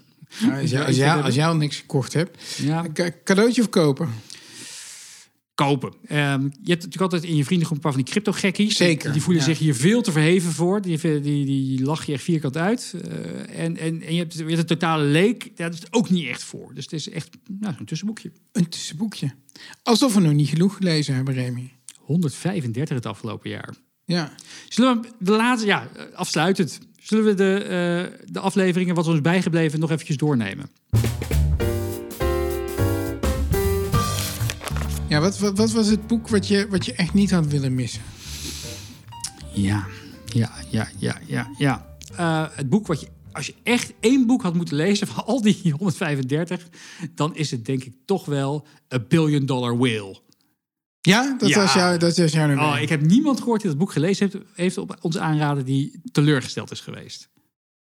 [0.61, 2.45] Als jij, als, jij, als jij al niks gekocht hebt.
[2.57, 4.09] ja, Een ca- cadeautje of kopen?
[5.55, 5.93] kopen.
[6.07, 8.77] Ehm, je hebt natuurlijk altijd in je vriendengroep een paar van die crypto-gekkies.
[8.77, 9.49] Zeker, Die voelen ja.
[9.49, 10.83] zich hier veel te verheven voor.
[10.83, 12.95] Die, die, die lach je echt vierkant uit.
[13.05, 15.57] Eh, en, en, en je hebt, hebt een totale leek.
[15.57, 16.75] Daar is het ook niet echt voor.
[16.75, 17.29] Dus het is echt
[17.61, 18.33] nou, zo'n tussenboekje.
[18.53, 19.31] Een tussenboekje.
[19.83, 21.71] Alsof we nog niet genoeg gelezen hebben, Remy.
[22.01, 23.75] 135 het afgelopen jaar.
[24.05, 24.33] Ja.
[24.69, 26.79] Zullen we de laatste, ja, afsluitend.
[27.07, 30.71] Zullen we de, eh, de afleveringen wat ons bijgebleven nog eventjes doornemen?
[35.09, 37.75] Ja, wat, wat, wat was het boek wat je, wat je echt niet had willen
[37.75, 38.03] missen?
[39.53, 39.87] Ja,
[40.25, 41.97] ja, ja, ja, ja, ja.
[42.17, 45.43] Eh, het boek wat je, als je echt één boek had moeten lezen van al
[45.43, 46.69] die 135,
[47.15, 50.25] dan is het denk ik toch wel A Billion Dollar Whale.
[51.07, 51.61] Ja, dat Ja.
[51.63, 52.65] was jouw, dat was jouw nummer.
[52.67, 56.01] Oh, ik heb niemand gehoord die dat boek gelezen heeft, heeft op ons aanraden die
[56.13, 57.29] teleurgesteld is geweest.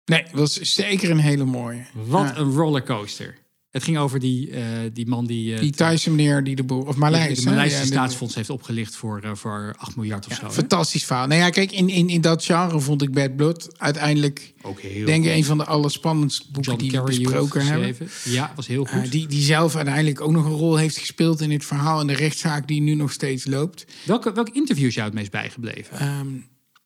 [0.05, 1.85] Nee, dat was zeker een hele mooie.
[1.95, 2.37] Wat Ja.
[2.37, 3.35] een rollercoaster.
[3.71, 4.63] Het ging over die, eh,
[4.93, 6.83] die man die, eh, Die Thaise meneer die de boel...
[6.83, 7.39] Of Maleis.
[7.45, 7.51] hè?
[7.51, 10.45] Maleisische Ja, de- staatsfonds heeft opgelicht voor, eh, voor 8 miljard of zo.
[10.47, 10.53] hè?
[10.53, 11.27] Fantastisch verhaal.
[11.27, 14.55] Nou ja, kijk, in, in, in dat genre vond ik Bad Blood uiteindelijk...
[14.63, 17.97] Ook heel denk ik een van de allerspannendste boeken John die we besproken hebben.
[18.25, 19.05] Ja, was heel goed.
[19.05, 22.07] Uh, die, die zelf uiteindelijk ook nog een rol heeft gespeeld in het verhaal en
[22.07, 23.85] de rechtszaak die nu nog steeds loopt.
[24.05, 25.99] Welke, welk interview is jou het meest bijgebleven?
[25.99, 26.27] Ehm,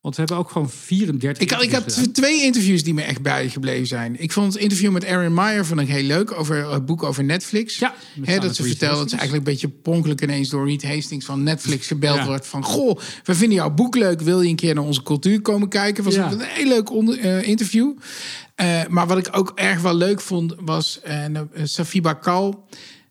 [0.00, 3.86] Want we hebben ook gewoon 34 Ik, ik heb twee interviews die me echt bijgebleven
[3.86, 4.20] zijn.
[4.20, 7.24] Ik vond het interview met Aaron Meyer vond ik heel leuk over het boek over
[7.24, 7.78] Netflix.
[7.78, 7.94] Ja,
[8.40, 11.86] dat ze vertelde dat ze eigenlijk een beetje pronkelijk ineens door Reed Hastings van Netflix
[11.86, 12.26] gebeld Ja.
[12.26, 15.40] wordt van goh, we vinden jouw boek leuk, wil je een keer naar onze cultuur
[15.42, 16.04] komen kijken?
[16.04, 16.32] Was Ja.
[16.32, 17.92] een heel leuk onder- eh, interview.
[18.54, 21.24] Eh, maar wat ik ook erg wel leuk vond was eh
[21.62, 22.66] Safi Bakal.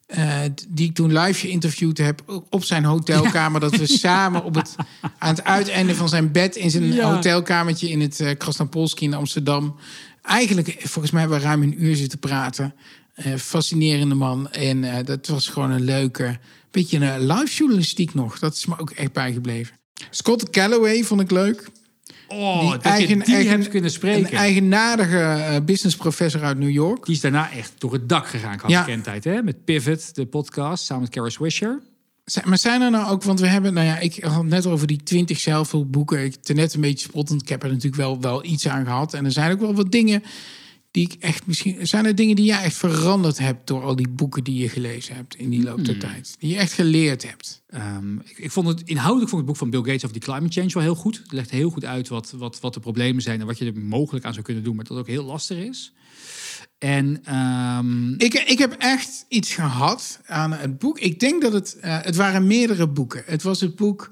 [0.10, 3.60] Eh, die ik toen live geïnterviewd heb op zijn hotelkamer.
[3.60, 4.76] Dat we samen op het,
[5.18, 7.14] aan het uiteinde van zijn bed in zijn Ja.
[7.14, 9.76] hotelkamertje in het uh, Krasnapolski in Amsterdam.
[10.22, 12.74] Eigenlijk, volgens mij, hebben we ruim een uur zitten praten.
[13.14, 14.51] Eh, fascinerende man.
[14.51, 16.38] En eh, dat was gewoon een leuke,
[16.72, 18.39] beetje een live journalistiek nog.
[18.39, 19.76] Dat is me ook echt bijgebleven.
[20.10, 21.70] Scott Calloway vond ik leuk.
[22.30, 24.32] Oh, dat je die hebt kunnen spreken.
[24.32, 27.05] Een eigenaardige uh, business professor uit New York.
[27.05, 28.86] Die is daarna echt door het dak gegaan qua Ja.
[28.86, 29.23] bekendheid.
[29.23, 29.41] Hè?
[29.43, 31.80] Met Pivot, de podcast, samen met Carrie Swisher.
[32.43, 34.88] Maar zijn er nou ook, want we hebben, nou ja, ik had het net over
[34.88, 36.23] die 20 zelfhulpboeken.
[36.23, 37.41] Ik ten net een beetje spottend.
[37.41, 39.13] Ik heb er natuurlijk wel, wel iets aan gehad.
[39.13, 40.23] En er zijn ook wel wat dingen
[40.99, 41.87] die ik echt misschien.
[41.87, 45.15] Zijn er dingen die jij echt veranderd hebt door al die boeken die je gelezen
[45.15, 46.35] hebt in die loop der tijd?
[46.39, 47.61] Die je echt geleerd hebt?
[47.69, 50.53] Ehm, ik, ik vond het inhoudelijk vond het boek van Bill Gates over die climate
[50.59, 51.17] change wel heel goed.
[51.17, 53.77] Het legt heel goed uit wat, wat, wat de problemen zijn en wat je er
[53.79, 55.93] mogelijk aan zou kunnen doen, maar dat ook heel lastig is.
[56.77, 60.99] En ehm, Ik, ik heb echt iets gehad aan het boek.
[60.99, 61.77] Ik denk dat het.
[61.81, 63.23] eh, het waren meerdere boeken.
[63.25, 64.11] Het was het boek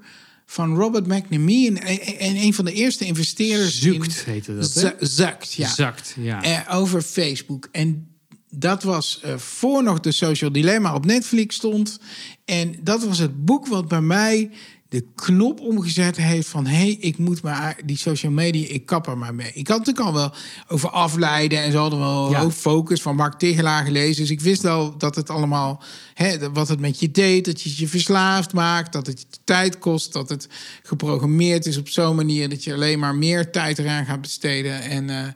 [0.50, 1.78] van Robert McNamee.
[1.78, 3.80] En, en een van de eerste investeerders.
[3.80, 4.80] Zukt in, heette dat, hè?
[4.80, 5.68] Z- Zukt, ja.
[5.68, 6.42] zakt, ja.
[6.42, 7.68] Eh, over Facebook.
[7.72, 8.08] En
[8.50, 11.98] dat was eh, voor nog de Social Dilemma op Netflix stond.
[12.44, 14.50] En dat was het boek wat bij mij
[14.88, 16.66] de knop omgezet heeft van...
[16.66, 19.50] hé, hey, ik moet maar die social media, ik kap er maar mee.
[19.54, 20.32] Ik had natuurlijk al wel
[20.68, 22.50] over afleiden en zo hadden we wel Ja.
[22.50, 24.22] focus van Mark Tegelaar gelezen.
[24.22, 25.82] Dus ik wist wel dat het allemaal,
[26.14, 27.44] hè, wat het met je deed...
[27.44, 30.12] dat je je verslaafd maakt, dat het je tijd kost...
[30.12, 30.48] dat het
[30.82, 32.48] geprogrammeerd is op zo'n manier...
[32.48, 34.82] dat je alleen maar meer tijd eraan gaat besteden.
[34.82, 35.10] En...
[35.10, 35.26] eh,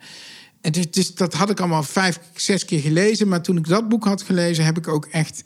[0.60, 3.28] en dus, dus dat had ik allemaal vijf, zes keer gelezen.
[3.28, 5.42] Maar toen ik dat boek had gelezen, heb ik ook echt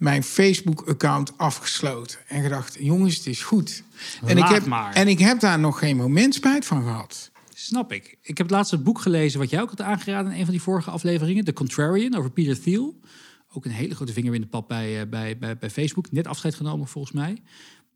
[0.00, 2.18] mijn Facebook-account afgesloten.
[2.26, 3.82] En gedacht, jongens, het is goed.
[4.24, 4.94] En ik, heb, maar.
[4.94, 7.30] en ik heb daar nog geen moment spijt van gehad.
[7.54, 8.18] Snap ik.
[8.22, 10.62] Ik heb laatst het boek gelezen wat jij ook had aangeraden in een van die
[10.62, 11.44] vorige afleveringen.
[11.44, 13.00] The Contrarian over Peter Thiel.
[13.52, 16.12] Ook een hele grote vinger in de pap bij, eh, bij, bij, bij Facebook.
[16.12, 17.42] Net afscheid genomen volgens mij.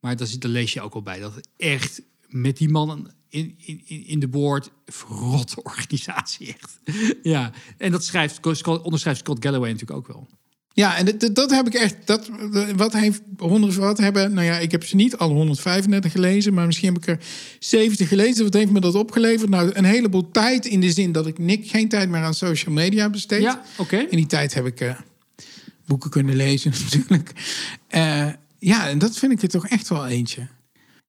[0.01, 1.19] Maar daar, zit, daar lees je ook al bij.
[1.19, 6.81] Dat het echt met die man in, in, in de boord verrotte organisatie echt.
[7.23, 10.29] ja, en dat schrijft, onderschrijft Scott Galloway natuurlijk ook wel.
[10.77, 11.97] Ja, en dat, dat heb ik echt.
[12.05, 12.31] Dat,
[12.77, 14.35] wat heeft 100 wat hebben?
[14.35, 17.19] Nou ja, ik heb ze niet al 135 gelezen, maar misschien heb ik er
[17.59, 18.45] 70 gelezen.
[18.45, 19.51] Wat heeft me dat opgeleverd?
[19.51, 22.75] Nou, een heleboel tijd in de zin dat ik nik, geen tijd meer aan social
[22.75, 23.43] media besteed.
[23.43, 23.97] Ja, oké.
[23.97, 24.99] In die tijd heb ik eh,
[25.87, 27.33] boeken kunnen lezen, natuurlijk.
[27.89, 30.47] Eh, ja, en dat vind ik er toch echt wel eentje.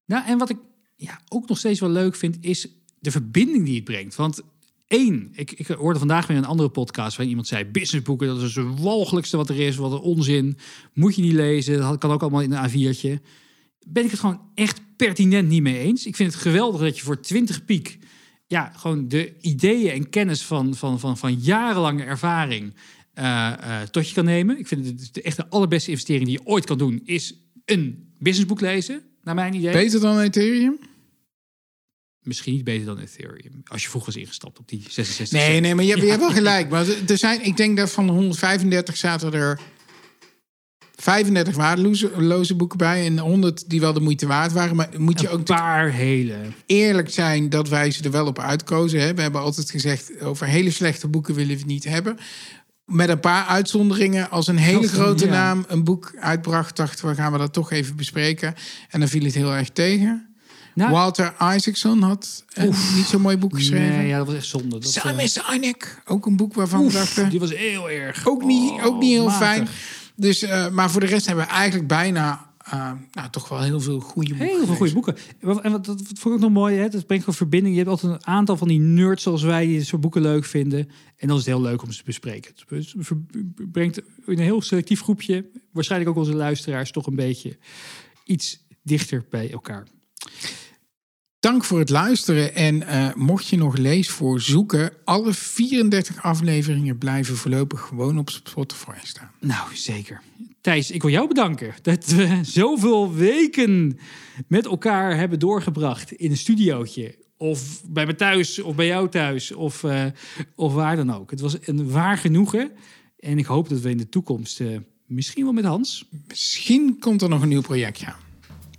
[0.05, 0.57] Nou, en wat ik
[0.95, 2.67] ja, ook nog steeds wel leuk vind, is
[2.99, 4.15] de verbinding die het brengt.
[4.15, 4.41] Want
[4.87, 8.55] één, ik, ik hoorde vandaag weer een andere podcast waarin iemand zei: businessboeken, dat is
[8.55, 10.57] het walgelijkste wat er is, wat een onzin.
[10.93, 13.21] Moet je niet lezen, dat kan ook allemaal in een A4'tje.
[13.87, 16.05] Ben ik het gewoon echt pertinent niet mee eens.
[16.05, 17.99] Ik vind het geweldig dat je voor 20 piek
[18.47, 22.73] ja, gewoon de ideeën en kennis van, van, van, van jarenlange ervaring
[23.13, 24.59] eh, eh, tot je kan nemen.
[24.59, 27.33] Ik vind het de, echt de allerbeste investering die je ooit kan doen, is
[27.65, 29.71] een businessboek lezen, naar mijn idee.
[29.71, 30.79] Beter dan Ethereum?
[32.25, 33.61] Misschien niet beter dan Ethereum.
[33.65, 35.61] Als je vroeg was ingestapt op die 66 Nee, cent.
[35.61, 36.69] nee, maar je hebt, je hebt wel gelijk.
[36.69, 39.59] Maar er- zijn, ik denk dat van de 135 zaten er
[40.95, 44.75] 35 waardeloze boeken bij en 100 die wel de moeite waard waren.
[44.75, 46.35] Maar moet je Een ook paar hele.
[46.65, 48.99] eerlijk zijn dat wij ze er wel op uitkozen.
[49.01, 49.13] Hè?
[49.13, 52.17] We hebben altijd gezegd, over hele slechte boeken willen we het niet hebben.
[52.85, 54.29] Met een paar uitzonderingen.
[54.29, 54.87] Als een hele Ja.
[54.87, 58.55] grote naam een boek uitbracht, dachten we, gaan we dat toch even bespreken.
[58.89, 60.34] En dan viel het heel erg tegen.
[60.75, 63.97] Nou, Walter Isaacson had een niet zo'n mooi boek geschreven.
[63.97, 64.69] nee, ja, dat was echt zonde.
[64.79, 67.29] Dat, Simon eh, Sinek, ook een boek waarvan we dachten...
[67.29, 68.27] die was heel erg.
[68.27, 69.47] Ook niet, Oh, ook niet heel matig.
[69.47, 69.67] fijn.
[70.15, 72.49] Dus, eh, maar voor de rest hebben we eigenlijk bijna...
[72.65, 75.15] eh, nou, toch wel heel veel goede boeken Heel veel goede boeken.
[75.39, 76.75] Wat- En wat, dat vond ik ook nog mooi.
[76.77, 76.89] Hè?
[76.89, 77.75] Dat brengt gewoon verbinding.
[77.75, 80.79] Je hebt altijd een aantal van die nerds zoals wij die soort boeken leuk vinden.
[81.17, 82.51] En dan is het heel leuk om ze te bespreken.
[82.69, 87.57] Het brengt in een heel selectief groepje, waarschijnlijk ook onze luisteraars, toch een beetje
[88.25, 89.87] iets dichter bij elkaar.
[91.45, 92.55] Dank voor het luisteren.
[92.55, 94.91] En eh, mocht je nog leesvoor zoeken...
[95.03, 99.31] alle 34 afleveringen blijven voorlopig gewoon op Spotify staan.
[99.39, 100.21] Nou, zeker.
[100.61, 103.99] Thijs, ik wil jou bedanken dat we zoveel weken
[104.47, 107.15] met elkaar hebben doorgebracht in een studiootje.
[107.37, 110.05] Of bij me thuis, of bij jou thuis, of, eh,
[110.55, 111.31] of waar dan ook.
[111.31, 112.71] Het was een waar genoegen.
[113.19, 117.21] En ik hoop dat we in de toekomst, eh, misschien wel met Hans, Misschien komt
[117.21, 118.15] er nog een nieuw project, ja.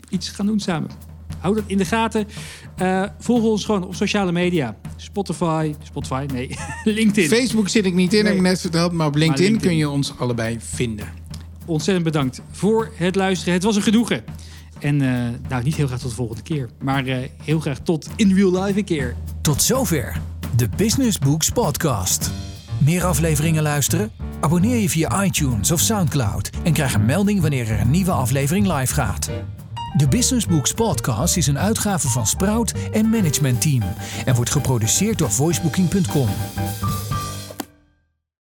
[0.08, 1.15] iets gaan doen samen.
[1.38, 2.26] Hou dat in de gaten.
[2.82, 4.76] Uh, volg ons gewoon op sociale media.
[4.96, 6.50] Spotify, Spotify, nee,
[6.84, 7.28] LinkedIn.
[7.28, 8.28] Facebook zit ik niet in, nee.
[8.28, 8.92] heb ik net verteld.
[8.92, 11.08] Maar op LinkedIn, maar LinkedIn, kun je ons allebei vinden.
[11.64, 13.54] Ontzettend bedankt voor het luisteren.
[13.54, 14.24] Het was een genoegen.
[14.78, 16.68] En uh, nou, niet heel graag tot de volgende keer.
[16.82, 19.16] Maar uh, heel graag tot in real life een keer.
[19.40, 20.20] Tot zover
[20.56, 22.30] de Business Books Podcast.
[22.78, 24.10] Meer afleveringen luisteren?
[24.40, 28.72] Abonneer je via iTunes of Soundcloud en krijg een melding wanneer er een nieuwe aflevering
[28.72, 29.30] live gaat.
[29.96, 33.82] De Business Books Podcast is een uitgave van Sprout en Management Team
[34.24, 36.28] en wordt geproduceerd door voicebooking.com.